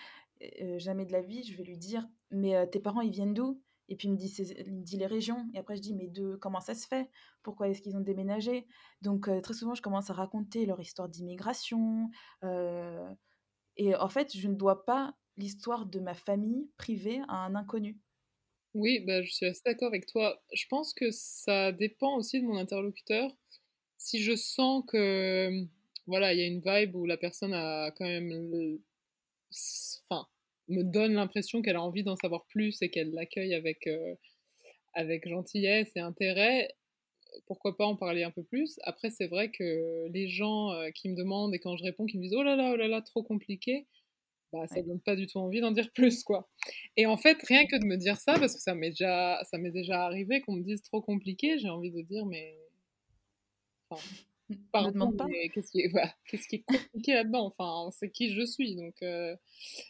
jamais 0.77 1.05
de 1.05 1.11
la 1.11 1.21
vie, 1.21 1.43
je 1.43 1.57
vais 1.57 1.63
lui 1.63 1.77
dire, 1.77 2.07
mais 2.29 2.67
tes 2.69 2.79
parents, 2.79 3.01
ils 3.01 3.11
viennent 3.11 3.33
d'où? 3.33 3.61
Et 3.87 3.95
puis 3.95 4.07
il 4.07 4.11
me 4.11 4.17
dit, 4.17 4.33
il 4.65 4.73
me 4.73 4.83
dit 4.83 4.97
les 4.97 5.05
régions. 5.05 5.47
Et 5.53 5.59
après, 5.59 5.75
je 5.75 5.81
dis, 5.81 5.93
mais 5.93 6.07
de 6.07 6.35
comment 6.35 6.59
ça 6.59 6.73
se 6.73 6.87
fait? 6.87 7.09
Pourquoi 7.43 7.69
est-ce 7.69 7.81
qu'ils 7.81 7.95
ont 7.97 8.01
déménagé? 8.01 8.67
Donc, 9.01 9.29
très 9.41 9.53
souvent, 9.53 9.75
je 9.75 9.81
commence 9.81 10.09
à 10.09 10.13
raconter 10.13 10.65
leur 10.65 10.79
histoire 10.79 11.09
d'immigration, 11.09 12.09
et 13.77 13.95
en 13.95 14.09
fait, 14.09 14.35
je 14.37 14.47
ne 14.47 14.55
dois 14.55 14.85
pas 14.85 15.15
l'histoire 15.37 15.85
de 15.85 15.99
ma 15.99 16.13
famille 16.13 16.71
privée 16.77 17.21
à 17.27 17.45
un 17.45 17.55
inconnu. 17.55 17.99
Oui, 18.73 18.99
bah, 18.99 19.21
je 19.23 19.31
suis 19.31 19.45
assez 19.45 19.61
d'accord 19.65 19.87
avec 19.87 20.05
toi. 20.05 20.41
Je 20.53 20.65
pense 20.67 20.93
que 20.93 21.09
ça 21.11 21.71
dépend 21.71 22.17
aussi 22.17 22.41
de 22.41 22.45
mon 22.45 22.57
interlocuteur. 22.57 23.31
Si 23.97 24.23
je 24.23 24.35
sens 24.35 24.83
que, 24.87 25.65
voilà, 26.07 26.33
il 26.33 26.39
y 26.39 26.43
a 26.43 26.47
une 26.47 26.61
vibe 26.61 26.95
où 26.95 27.05
la 27.05 27.17
personne 27.17 27.53
a 27.53 27.91
quand 27.91 28.05
même, 28.05 28.79
me 30.67 30.83
donne 30.83 31.13
l'impression 31.13 31.61
qu'elle 31.61 31.75
a 31.75 31.81
envie 31.81 32.03
d'en 32.03 32.15
savoir 32.15 32.45
plus 32.47 32.81
et 32.81 32.89
qu'elle 32.89 33.11
l'accueille 33.13 33.53
avec, 33.53 33.87
euh, 33.87 34.15
avec 34.93 35.27
gentillesse 35.27 35.91
et 35.95 35.99
intérêt, 35.99 36.75
pourquoi 37.47 37.77
pas 37.77 37.85
en 37.85 37.95
parler 37.95 38.23
un 38.23 38.31
peu 38.31 38.43
plus. 38.43 38.79
Après, 38.83 39.09
c'est 39.09 39.27
vrai 39.27 39.51
que 39.51 40.07
les 40.11 40.27
gens 40.29 40.71
euh, 40.71 40.89
qui 40.91 41.09
me 41.09 41.15
demandent 41.15 41.53
et 41.55 41.59
quand 41.59 41.77
je 41.77 41.83
réponds, 41.83 42.05
qui 42.05 42.17
me 42.17 42.23
disent 42.23 42.35
oh 42.35 42.43
là 42.43 42.55
là, 42.55 42.71
oh 42.73 42.75
là 42.77 42.87
là, 42.87 43.01
trop 43.01 43.23
compliqué, 43.23 43.87
bah, 44.53 44.67
ça 44.67 44.81
Ouais. 44.81 44.83
donne 44.83 45.01
pas 45.01 45.15
du 45.15 45.27
tout 45.27 45.39
envie 45.39 45.61
d'en 45.61 45.71
dire 45.71 45.91
plus, 45.93 46.23
quoi. 46.23 46.49
Et 46.97 47.05
en 47.07 47.17
fait, 47.17 47.37
rien 47.47 47.65
que 47.67 47.77
de 47.77 47.85
me 47.85 47.97
dire 47.97 48.17
ça, 48.17 48.39
parce 48.39 48.55
que 48.55 48.61
ça 48.61 48.75
m'est 48.75 48.91
déjà, 48.91 49.41
ça 49.45 49.57
m'est 49.59 49.71
déjà 49.71 50.05
arrivé 50.05 50.41
qu'on 50.41 50.53
me 50.53 50.63
dise 50.63 50.81
trop 50.83 51.01
compliqué, 51.01 51.59
j'ai 51.59 51.69
envie 51.69 51.91
de 51.91 52.01
dire, 52.01 52.25
mais, 52.25 52.57
enfin, 53.89 54.01
Ne 54.79 54.91
pardon, 54.91 54.91
demande 54.91 55.17
pas. 55.17 55.31
mais 55.31 55.49
qu'est-ce 55.49 55.71
qui 55.71 55.81
est, 55.81 55.87
voilà, 55.89 56.13
qu'est-ce 56.27 56.47
qui 56.47 56.57
est 56.57 56.63
compliqué 56.63 57.13
là-dedans? 57.13 57.45
Enfin, 57.47 57.91
c'est 57.91 58.11
qui 58.11 58.33
je 58.33 58.45
suis, 58.45 58.75
donc 58.75 58.95
euh, 59.03 59.35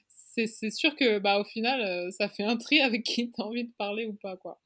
c'est 0.07 0.71
sûr 0.71 0.95
que, 0.95 1.19
bah, 1.19 1.39
au 1.39 1.43
final, 1.45 1.81
euh, 1.81 2.11
ça 2.11 2.29
fait 2.29 2.43
un 2.43 2.57
tri 2.57 2.81
avec 2.81 3.03
qui 3.03 3.31
t'as 3.31 3.43
envie 3.43 3.65
de 3.65 3.73
parler 3.77 4.05
ou 4.05 4.13
pas, 4.15 4.37
quoi. 4.37 4.61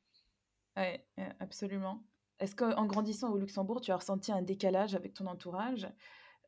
Ouais, 0.75 1.05
euh, 1.19 1.29
absolument. 1.39 2.03
Est-ce 2.39 2.56
qu'en 2.56 2.86
grandissant 2.86 3.32
au 3.32 3.38
Luxembourg, 3.38 3.82
tu 3.82 3.91
as 3.91 3.97
ressenti 3.97 4.32
un 4.32 4.41
décalage 4.41 4.95
avec 4.95 5.13
ton 5.13 5.28
entourage? 5.28 5.88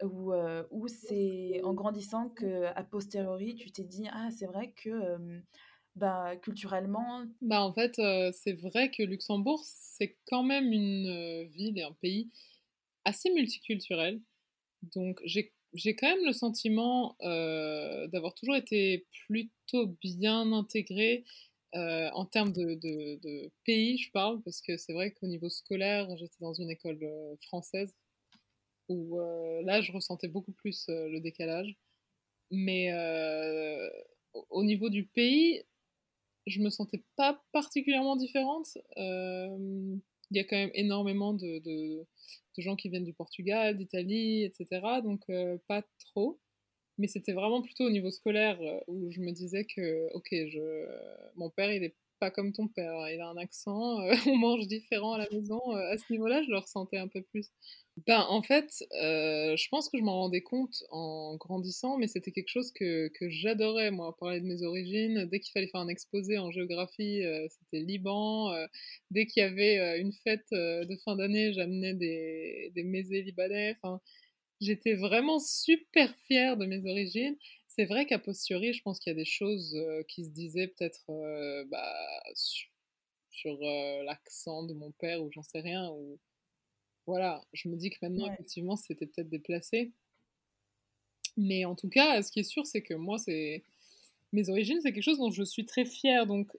Ou, 0.03 0.33
euh, 0.33 0.63
ou 0.71 0.87
c'est 0.87 1.61
en 1.63 1.73
grandissant 1.73 2.29
que 2.29 2.65
a 2.65 2.83
posteriori 2.83 3.55
tu 3.55 3.71
t'es 3.71 3.83
dit 3.83 4.07
ah 4.11 4.29
c'est 4.31 4.47
vrai 4.47 4.73
que 4.73 5.41
bah, 5.95 6.35
culturellement 6.37 7.25
Bah, 7.41 7.61
en 7.63 7.73
fait, 7.73 7.95
c'est 8.33 8.53
vrai 8.53 8.91
que 8.91 9.03
Luxembourg, 9.03 9.61
c'est 9.65 10.17
quand 10.25 10.43
même 10.43 10.71
une 10.71 11.43
ville 11.49 11.77
et 11.77 11.83
un 11.83 11.93
pays 11.93 12.29
assez 13.05 13.31
multiculturel. 13.31 14.21
Donc 14.83 15.21
j'ai 15.25 15.53
j'ai 15.75 15.95
quand 15.95 16.07
même 16.09 16.25
le 16.25 16.33
sentiment 16.33 17.17
d'avoir 17.21 18.33
toujours 18.35 18.55
été 18.57 19.07
plutôt 19.27 19.87
bien 20.03 20.51
intégrée 20.53 21.25
euh, 21.75 22.09
en 22.13 22.25
termes 22.25 22.51
de, 22.51 23.49
pays, 23.65 23.97
je 23.97 24.11
parle, 24.11 24.41
parce 24.43 24.61
que 24.61 24.77
c'est 24.77 24.93
vrai 24.93 25.11
qu'au 25.11 25.27
niveau 25.27 25.49
scolaire, 25.49 26.15
j'étais 26.17 26.37
dans 26.41 26.53
une 26.53 26.69
école 26.69 26.99
euh, 27.01 27.35
française 27.47 27.95
où 28.89 29.19
euh, 29.19 29.61
là, 29.63 29.81
je 29.81 29.91
ressentais 29.93 30.27
beaucoup 30.27 30.51
plus 30.51 30.85
le 30.89 31.19
décalage. 31.19 31.75
Mais 32.51 32.91
au 34.33 34.45
au 34.49 34.63
niveau 34.63 34.89
du 34.89 35.05
pays, 35.05 35.63
je 36.47 36.61
me 36.61 36.69
sentais 36.69 37.03
pas 37.15 37.41
particulièrement 37.53 38.15
différente. 38.15 38.77
Il 38.97 40.01
y 40.31 40.39
a 40.39 40.43
quand 40.43 40.57
même 40.57 40.71
énormément 40.73 41.33
de, 41.33 42.05
gens 42.57 42.75
qui 42.75 42.89
viennent 42.89 43.05
du 43.05 43.13
Portugal, 43.13 43.77
d'Italie, 43.77 44.43
etc. 44.43 45.01
Donc 45.03 45.25
pas 45.67 45.83
trop. 45.99 46.39
Mais 47.01 47.07
c'était 47.07 47.33
vraiment 47.33 47.61
plutôt 47.61 47.85
au 47.85 47.89
niveau 47.91 48.11
scolaire 48.11 48.57
euh, 48.61 48.79
où 48.87 49.11
je 49.11 49.19
me 49.21 49.31
disais 49.31 49.65
que, 49.65 50.09
ok, 50.13 50.29
je, 50.31 50.87
mon 51.35 51.49
père, 51.49 51.71
il 51.73 51.83
est 51.83 51.95
pas 52.19 52.31
comme 52.31 52.53
ton 52.53 52.67
père, 52.67 52.93
hein, 52.99 53.09
il 53.11 53.19
a 53.19 53.27
un 53.29 53.37
accent, 53.37 53.99
euh, 54.01 54.11
on 54.27 54.37
mange 54.37 54.67
différent 54.67 55.13
à 55.13 55.17
la 55.17 55.27
maison. 55.31 55.59
euh, 55.75 55.91
à 55.93 55.97
ce 55.97 56.05
niveau-là, 56.11 56.43
je 56.43 56.51
le 56.51 56.57
ressentais 56.59 56.97
un 56.97 57.07
peu 57.07 57.21
plus. 57.23 57.49
Ben, 58.07 58.21
en 58.29 58.41
fait, 58.41 58.83
euh, 59.03 59.55
je 59.57 59.67
pense 59.69 59.89
que 59.89 59.97
je 59.97 60.03
m'en 60.03 60.19
rendais 60.21 60.41
compte 60.41 60.83
en 60.91 61.35
grandissant, 61.37 61.97
mais 61.97 62.07
c'était 62.07 62.31
quelque 62.31 62.47
chose 62.49 62.71
que, 62.71 63.09
que 63.09 63.29
j'adorais, 63.29 63.91
moi, 63.91 64.15
parler 64.17 64.39
de 64.39 64.45
mes 64.45 64.63
origines. 64.63 65.25
Dès 65.25 65.39
qu'il 65.39 65.51
fallait 65.51 65.67
faire 65.67 65.81
un 65.81 65.87
exposé 65.87 66.37
en 66.37 66.51
géographie, 66.51 67.23
euh, 67.23 67.47
c'était 67.49 67.83
Liban. 67.83 68.53
euh, 68.53 68.67
dès 69.11 69.25
qu'il 69.25 69.41
y 69.43 69.45
avait 69.45 69.79
euh, 69.79 69.99
une 69.99 70.13
fête 70.13 70.45
euh, 70.53 70.85
de 70.85 70.95
fin 70.97 71.15
d'année, 71.15 71.53
j'amenais 71.53 71.93
des, 71.93 72.71
des 72.75 72.83
mésés 72.83 73.21
libanais. 73.23 73.77
J'étais 74.61 74.93
vraiment 74.93 75.39
super 75.39 76.15
fière 76.27 76.55
de 76.57 76.65
mes 76.65 76.85
origines. 76.89 77.35
C'est 77.67 77.85
vrai 77.85 78.05
qu'à 78.05 78.19
posteriori, 78.19 78.73
je 78.73 78.81
pense 78.83 78.99
qu'il 78.99 79.11
y 79.11 79.15
a 79.15 79.17
des 79.17 79.25
choses 79.25 79.75
euh, 79.75 80.03
qui 80.03 80.25
se 80.25 80.29
disaient 80.29 80.67
peut-être 80.67 81.09
euh, 81.09 81.65
bah, 81.69 82.21
sur, 82.35 82.69
sur, 83.31 83.57
euh, 83.63 84.03
l'accent 84.03 84.63
de 84.63 84.73
mon 84.73 84.91
père 84.91 85.23
ou 85.23 85.31
j'en 85.31 85.43
sais 85.43 85.61
rien, 85.61 85.89
ou 85.91 86.19
voilà, 87.07 87.43
je 87.53 87.69
me 87.69 87.75
dis 87.75 87.89
que 87.89 87.97
maintenant, 88.01 88.27
ouais. 88.27 88.33
effectivement, 88.33 88.77
c'était 88.77 89.07
peut-être 89.07 89.29
déplacé. 89.29 89.91
Mais 91.37 91.65
en 91.65 91.75
tout 91.75 91.89
cas, 91.89 92.21
ce 92.21 92.31
qui 92.31 92.41
est 92.41 92.43
sûr, 92.43 92.65
c'est 92.65 92.81
que 92.83 92.93
moi, 92.93 93.17
c'est 93.17 93.63
mes 94.33 94.49
origines, 94.49 94.79
c'est 94.81 94.93
quelque 94.93 95.03
chose 95.03 95.17
dont 95.19 95.31
je 95.31 95.43
suis 95.43 95.65
très 95.65 95.85
fière. 95.85 96.27
Donc, 96.27 96.55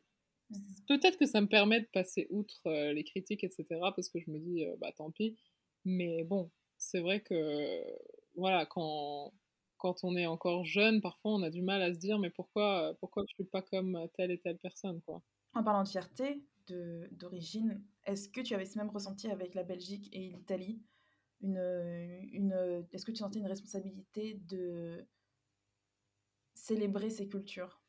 Mhm. 0.51 0.75
peut-être 0.89 1.19
que 1.19 1.27
ça 1.27 1.41
me 1.41 1.49
permet 1.49 1.81
de 1.81 1.87
passer 1.87 2.27
outre 2.31 2.71
les 2.93 3.05
critiques, 3.05 3.45
etc. 3.45 3.65
Parce 3.95 4.09
que 4.09 4.19
je 4.21 4.31
me 4.31 4.39
dis, 4.39 4.65
bah 4.79 4.93
tant 4.97 5.11
pis. 5.11 5.37
Mais 5.85 6.25
bon, 6.25 6.51
c'est 6.83 7.01
vrai 7.01 7.21
que, 7.23 7.83
voilà, 8.37 8.67
quand, 8.67 9.33
quand 9.79 10.05
on 10.05 10.17
est 10.17 10.27
encore 10.27 10.65
jeune, 10.65 11.01
parfois 11.01 11.33
on 11.33 11.43
a 11.43 11.51
du 11.51 11.63
mal 11.63 11.83
à 11.83 11.93
se 11.95 11.99
dire 11.99 12.19
mais 12.19 12.31
pourquoi, 12.31 12.95
pourquoi 13.01 13.25
je 13.29 13.35
suis 13.35 13.45
pas 13.45 13.63
comme 13.63 14.09
telle 14.17 14.31
et 14.31 14.39
telle 14.41 14.59
personne 14.59 15.01
quoi. 15.03 15.23
En 15.55 15.63
parlant 15.65 15.83
de 15.85 15.89
fierté 15.89 16.45
d'origine, 17.11 17.83
est-ce 18.05 18.29
que 18.29 18.41
tu 18.41 18.55
avais 18.55 18.65
ce 18.65 18.79
même 18.79 18.89
ressenti 18.91 19.29
avec 19.29 19.55
la 19.55 19.65
Belgique 19.65 20.09
et 20.13 20.31
l'Italie? 20.31 20.83
Une, 21.41 21.59
une, 22.33 22.87
Est-ce 22.93 23.05
que 23.07 23.13
tu 23.13 23.19
sentais 23.19 23.41
une 23.41 23.47
responsabilité 23.47 24.35
de 24.49 25.07
célébrer 26.55 27.11
ces 27.11 27.29
cultures? 27.29 27.83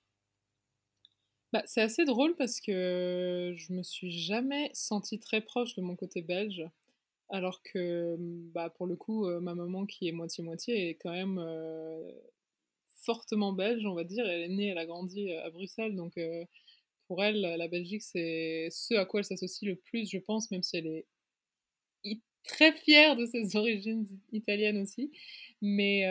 Bah, 1.53 1.62
c'est 1.65 1.82
assez 1.82 2.03
drôle 2.06 2.36
parce 2.36 2.60
que 2.60 3.53
je 3.56 3.73
me 3.73 3.84
suis 3.84 4.12
jamais 4.12 4.71
sentie 4.73 5.19
très 5.19 5.39
proche 5.41 5.75
de 5.75 5.82
mon 5.82 5.95
côté 5.95 6.21
belge. 6.21 6.63
Alors 7.33 7.63
que, 7.63 8.15
bah, 8.53 8.69
pour 8.69 8.85
le 8.85 8.95
coup, 8.95 9.25
euh, 9.25 9.39
ma 9.41 9.55
maman, 9.55 9.87
qui 9.87 10.07
est 10.07 10.11
moitié-moitié, 10.11 10.89
est 10.89 10.93
quand 10.93 11.11
même 11.11 11.39
euh, 11.39 12.11
fortement 12.97 13.53
belge, 13.53 13.83
on 13.87 13.95
va 13.95 14.03
dire. 14.03 14.23
Elle 14.27 14.43
est 14.43 14.49
née, 14.49 14.67
elle 14.67 14.77
a 14.77 14.85
grandi 14.85 15.31
euh, 15.31 15.43
à 15.43 15.49
Bruxelles, 15.49 15.95
donc 15.95 16.13
pour 17.07 17.23
elle, 17.23 17.41
la 17.41 17.67
Belgique, 17.67 18.03
c'est 18.03 18.67
ce 18.71 18.93
à 18.93 19.05
quoi 19.05 19.21
elle 19.21 19.25
s'associe 19.25 19.67
le 19.67 19.75
plus, 19.77 20.09
je 20.11 20.19
pense, 20.19 20.51
même 20.51 20.61
si 20.61 20.77
elle 20.77 20.85
est 20.85 21.07
très 22.43 22.71
fière 22.73 23.15
de 23.15 23.25
ses 23.25 23.55
origines 23.57 24.05
italiennes 24.31 24.77
aussi. 24.77 25.11
Mais 25.61 26.05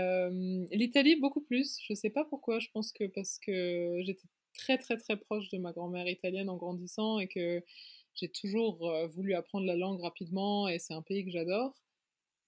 l'Italie, 0.72 1.16
beaucoup 1.16 1.40
plus. 1.40 1.78
Je 1.86 1.94
sais 1.94 2.10
pas 2.10 2.24
pourquoi, 2.24 2.58
je 2.58 2.68
pense 2.74 2.92
que 2.92 3.04
parce 3.04 3.38
que 3.38 4.00
j'étais 4.02 4.26
très 4.54 4.76
très 4.76 4.96
très 4.96 5.16
proche 5.16 5.48
de 5.50 5.58
ma 5.58 5.72
grand-mère 5.72 6.08
italienne 6.08 6.50
en 6.50 6.56
grandissant 6.56 7.20
et 7.20 7.28
que 7.28 7.62
j'ai 8.14 8.28
toujours 8.28 8.92
voulu 9.08 9.34
apprendre 9.34 9.66
la 9.66 9.76
langue 9.76 10.00
rapidement 10.00 10.68
et 10.68 10.78
c'est 10.78 10.94
un 10.94 11.02
pays 11.02 11.24
que 11.24 11.30
j'adore. 11.30 11.74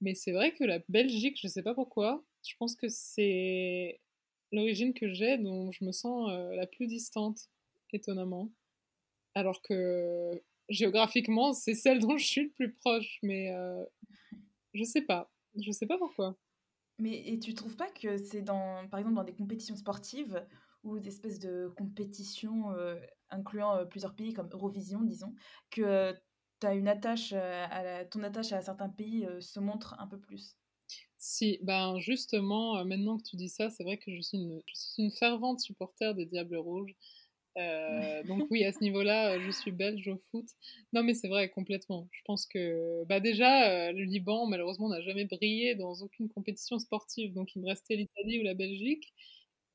Mais 0.00 0.14
c'est 0.14 0.32
vrai 0.32 0.52
que 0.52 0.64
la 0.64 0.80
Belgique, 0.88 1.38
je 1.40 1.46
ne 1.46 1.52
sais 1.52 1.62
pas 1.62 1.74
pourquoi, 1.74 2.24
je 2.46 2.54
pense 2.58 2.76
que 2.76 2.88
c'est 2.88 4.00
l'origine 4.52 4.92
que 4.94 5.12
j'ai 5.12 5.38
dont 5.38 5.72
je 5.72 5.84
me 5.84 5.92
sens 5.92 6.30
la 6.30 6.66
plus 6.66 6.86
distante, 6.86 7.48
étonnamment. 7.92 8.50
Alors 9.34 9.62
que 9.62 10.42
géographiquement, 10.68 11.52
c'est 11.52 11.74
celle 11.74 12.00
dont 12.00 12.16
je 12.16 12.24
suis 12.24 12.42
le 12.44 12.50
plus 12.50 12.72
proche, 12.72 13.18
mais 13.22 13.52
euh, 13.52 13.84
je 14.72 14.84
sais 14.84 15.02
pas. 15.02 15.30
Je 15.56 15.70
sais 15.70 15.86
pas 15.86 15.98
pourquoi. 15.98 16.36
Mais 16.98 17.28
et 17.28 17.38
tu 17.38 17.54
trouves 17.54 17.76
pas 17.76 17.90
que 17.90 18.16
c'est 18.16 18.42
dans, 18.42 18.86
par 18.88 19.00
exemple, 19.00 19.16
dans 19.16 19.24
des 19.24 19.34
compétitions 19.34 19.76
sportives 19.76 20.44
ou 20.84 20.98
des 20.98 21.08
espèces 21.08 21.38
de 21.38 21.72
compétitions 21.76 22.70
incluant 23.34 23.86
plusieurs 23.86 24.14
pays 24.16 24.32
comme 24.34 24.48
Eurovision, 24.52 25.02
disons, 25.02 25.34
que 25.70 26.14
as 26.62 26.74
une 26.74 26.88
attache, 26.88 27.32
à 27.34 28.04
ton 28.06 28.22
attache 28.22 28.52
à 28.52 28.62
certains 28.62 28.88
pays 28.88 29.28
se 29.40 29.60
montre 29.60 29.96
un 30.00 30.06
peu 30.06 30.18
plus? 30.18 30.58
Si, 31.16 31.58
ben 31.62 31.98
justement, 32.00 32.84
maintenant 32.84 33.16
que 33.18 33.22
tu 33.24 33.36
dis 33.36 33.48
ça, 33.48 33.70
c'est 33.70 33.82
vrai 33.84 33.98
que 33.98 34.14
je 34.14 34.20
suis, 34.20 34.36
une, 34.38 34.60
je 34.66 34.74
suis 34.74 35.02
une 35.02 35.10
fervente 35.10 35.60
supporter 35.60 36.14
des 36.14 36.26
Diables 36.26 36.56
Rouges. 36.56 36.94
donc 38.26 38.44
oui, 38.50 38.64
à 38.64 38.72
ce 38.72 38.78
niveau-là, 38.82 39.38
je 39.40 39.50
suis 39.50 39.70
belge 39.72 40.06
au 40.08 40.18
foot. 40.30 40.46
Non, 40.92 41.02
mais 41.02 41.14
c'est 41.14 41.28
vrai, 41.28 41.50
complètement. 41.50 42.08
Je 42.12 42.20
pense 42.24 42.46
que 42.46 43.04
bah 43.06 43.20
déjà, 43.20 43.92
le 43.92 44.02
Liban, 44.04 44.46
malheureusement, 44.46 44.88
n'a 44.88 45.00
jamais 45.02 45.24
brillé 45.24 45.74
dans 45.74 45.94
aucune 46.02 46.28
compétition 46.28 46.78
sportive. 46.78 47.32
Donc 47.34 47.54
il 47.54 47.62
me 47.62 47.68
restait 47.68 47.96
l'Italie 47.96 48.40
ou 48.40 48.42
la 48.44 48.54
Belgique. 48.54 49.12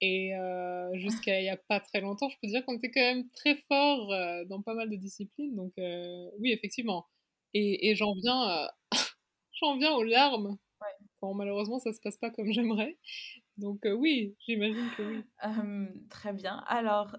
Et 0.01 0.33
euh, 0.35 0.89
jusqu'à 0.97 1.39
il 1.39 1.43
n'y 1.43 1.49
a 1.49 1.57
pas 1.57 1.79
très 1.79 1.99
longtemps, 1.99 2.29
je 2.29 2.37
peux 2.41 2.47
dire 2.47 2.63
qu'on 2.65 2.75
était 2.77 2.91
quand 2.91 3.01
même 3.01 3.29
très 3.31 3.55
fort 3.67 4.13
euh, 4.13 4.45
dans 4.45 4.61
pas 4.61 4.73
mal 4.73 4.89
de 4.89 4.95
disciplines. 4.95 5.55
Donc 5.55 5.73
euh, 5.77 6.29
oui, 6.39 6.51
effectivement. 6.51 7.07
Et, 7.53 7.89
et 7.89 7.95
j'en 7.95 8.13
viens, 8.13 8.69
j'en 9.61 9.77
viens 9.77 9.93
aux 9.93 10.03
larmes 10.03 10.57
quand 11.19 11.33
malheureusement 11.33 11.79
ça 11.79 11.91
se 11.91 11.99
passe 11.99 12.17
pas 12.17 12.29
comme 12.29 12.51
j'aimerais. 12.51 12.97
Donc 13.57 13.81
oui, 13.85 14.35
j'imagine 14.39 14.89
que 14.97 15.03
oui. 15.03 15.23
très 16.09 16.31
bien. 16.31 16.63
Alors, 16.67 17.17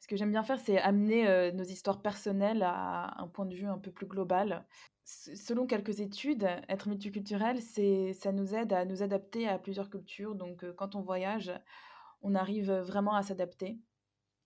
ce 0.00 0.06
que 0.06 0.16
j'aime 0.16 0.30
bien 0.30 0.42
faire, 0.42 0.58
c'est 0.60 0.78
amener 0.78 1.52
nos 1.52 1.64
histoires 1.64 2.02
personnelles 2.02 2.62
à 2.62 3.18
un 3.18 3.26
point 3.28 3.46
de 3.46 3.54
vue 3.54 3.66
un 3.66 3.78
peu 3.78 3.90
plus 3.90 4.06
global. 4.06 4.66
selon 5.04 5.66
quelques 5.66 6.00
études, 6.00 6.46
être 6.68 6.88
multiculturel, 6.88 7.62
ça 7.62 8.32
nous 8.32 8.54
aide 8.54 8.74
à 8.74 8.84
nous 8.84 9.02
adapter 9.02 9.48
à 9.48 9.58
plusieurs 9.58 9.88
cultures. 9.88 10.34
Donc, 10.34 10.70
quand 10.76 10.94
on 10.94 11.00
voyage, 11.00 11.50
on 12.22 12.34
arrive 12.34 12.72
vraiment 12.72 13.14
à 13.14 13.22
s'adapter 13.22 13.80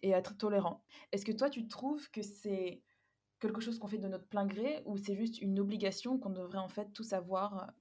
et 0.03 0.15
à 0.15 0.19
être 0.19 0.37
tolérant. 0.37 0.85
Est-ce 1.13 1.25
que 1.25 1.33
toi, 1.33 1.51
tu 1.51 1.69
trouves 1.69 2.11
que 2.11 2.23
c'est 2.23 2.83
quelque 3.41 3.61
chose 3.61 3.79
qu'on 3.79 3.89
fait 3.89 3.99
de 3.99 4.09
notre 4.09 4.29
plein 4.29 4.47
gré 4.47 4.83
ou 4.87 4.97
c'est 4.99 5.17
juste 5.17 5.41
une 5.43 5.61
obligation 5.61 6.19
qu'on 6.19 6.31
devrait 6.31 6.59
en 6.59 6.69
fait 6.69 6.93
tous 6.93 7.13
avoir, 7.13 7.73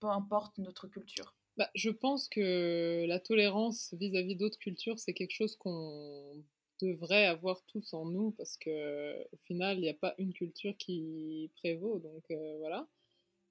peu 0.00 0.08
importe 0.08 0.58
notre 0.58 0.88
culture? 0.88 1.36
Bah, 1.56 1.70
Je 1.74 1.90
pense 1.90 2.28
que 2.28 3.04
la 3.06 3.20
tolérance 3.20 3.94
vis-à-vis 3.98 4.36
d'autres 4.36 4.58
cultures, 4.58 4.98
c'est 4.98 5.12
quelque 5.14 5.32
chose 5.34 5.56
qu'on 5.56 6.44
devrait 6.80 7.26
avoir 7.26 7.62
tous 7.66 7.92
en 7.92 8.06
nous 8.06 8.30
parce 8.32 8.56
que 8.56 9.22
au 9.32 9.36
final, 9.44 9.78
il 9.78 9.82
n'y 9.82 9.88
a 9.88 9.94
pas 9.94 10.14
une 10.18 10.32
culture 10.32 10.76
qui 10.78 11.50
prévaut. 11.56 11.98
Donc 11.98 12.24
voilà. 12.58 12.88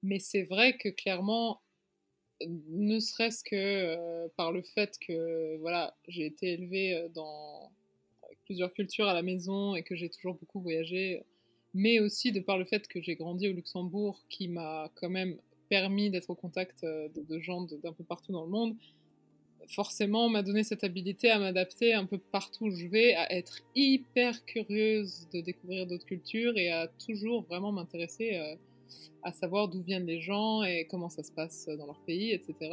Mais 0.02 0.18
c'est 0.20 0.44
vrai 0.44 0.78
que 0.78 0.88
clairement, 0.90 1.62
ne 2.46 2.98
serait-ce 3.00 3.44
que 3.44 3.54
euh, 3.54 4.28
par 4.36 4.52
le 4.52 4.62
fait 4.62 4.98
que 5.06 5.56
voilà, 5.58 5.94
j'ai 6.08 6.26
été 6.26 6.52
élevée 6.52 6.94
euh, 6.94 7.08
dans 7.08 7.70
plusieurs 8.44 8.72
cultures 8.72 9.06
à 9.06 9.14
la 9.14 9.22
maison 9.22 9.74
et 9.76 9.82
que 9.82 9.94
j'ai 9.94 10.08
toujours 10.08 10.34
beaucoup 10.34 10.60
voyagé, 10.60 11.24
mais 11.74 12.00
aussi 12.00 12.32
de 12.32 12.40
par 12.40 12.58
le 12.58 12.64
fait 12.64 12.88
que 12.88 13.00
j'ai 13.00 13.14
grandi 13.14 13.48
au 13.48 13.52
Luxembourg, 13.52 14.20
qui 14.28 14.48
m'a 14.48 14.90
quand 14.96 15.10
même 15.10 15.36
permis 15.68 16.10
d'être 16.10 16.30
au 16.30 16.34
contact 16.34 16.82
euh, 16.84 17.08
de, 17.14 17.38
gens 17.38 17.62
d'un 17.62 17.92
peu 17.92 18.04
partout 18.04 18.32
dans 18.32 18.44
le 18.44 18.50
monde, 18.50 18.74
forcément 19.68 20.28
m'a 20.28 20.42
donné 20.42 20.64
cette 20.64 20.82
habilité 20.82 21.30
à 21.30 21.38
m'adapter 21.38 21.94
un 21.94 22.06
peu 22.06 22.18
partout 22.18 22.66
où 22.66 22.70
je 22.70 22.86
vais, 22.86 23.14
à 23.14 23.32
être 23.32 23.60
hyper 23.76 24.44
curieuse 24.46 25.28
de 25.32 25.40
découvrir 25.40 25.86
d'autres 25.86 26.06
cultures 26.06 26.56
et 26.56 26.70
à 26.70 26.88
toujours 26.88 27.42
vraiment 27.42 27.70
m'intéresser 27.70 28.56
à 29.22 29.32
savoir 29.32 29.68
d'où 29.68 29.82
viennent 29.82 30.06
les 30.06 30.20
gens 30.20 30.62
et 30.62 30.86
comment 30.90 31.08
ça 31.08 31.22
se 31.22 31.32
passe 31.32 31.68
dans 31.68 31.86
leur 31.86 32.00
pays, 32.00 32.32
etc. 32.32 32.70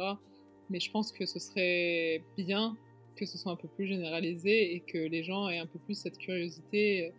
Mais 0.70 0.80
je 0.80 0.90
pense 0.90 1.12
que 1.12 1.26
ce 1.26 1.38
serait 1.38 2.22
bien 2.36 2.76
que 3.16 3.26
ce 3.26 3.36
soit 3.36 3.52
un 3.52 3.56
peu 3.56 3.68
plus 3.68 3.86
généralisé 3.86 4.74
et 4.74 4.80
que 4.80 4.98
les 4.98 5.22
gens 5.22 5.48
aient 5.48 5.58
un 5.58 5.66
peu 5.66 5.78
plus 5.80 5.94
cette 5.94 6.18
curiosité 6.18 7.12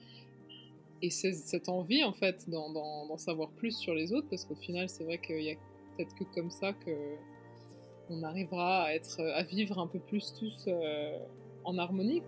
et 1.01 1.09
cette 1.09 1.69
envie 1.69 2.03
en 2.03 2.13
fait 2.13 2.49
d'en 2.49 3.17
savoir 3.17 3.49
plus 3.49 3.77
sur 3.77 3.93
les 3.93 4.13
autres 4.13 4.27
parce 4.29 4.45
qu'au 4.45 4.55
final 4.55 4.89
c'est 4.89 5.03
vrai 5.03 5.17
qu'il 5.17 5.41
y 5.41 5.51
a 5.51 5.55
peut-être 5.95 6.15
que 6.15 6.23
comme 6.35 6.51
ça 6.51 6.73
que 6.73 6.91
on 8.09 8.23
arrivera 8.23 8.85
à 8.85 8.93
être 8.93 9.21
à 9.21 9.43
vivre 9.43 9.77
un 9.79 9.87
peu 9.87 9.99
plus 9.99 10.33
tous 10.37 10.65
euh, 10.67 11.19
en 11.63 11.77
harmonie. 11.77 12.23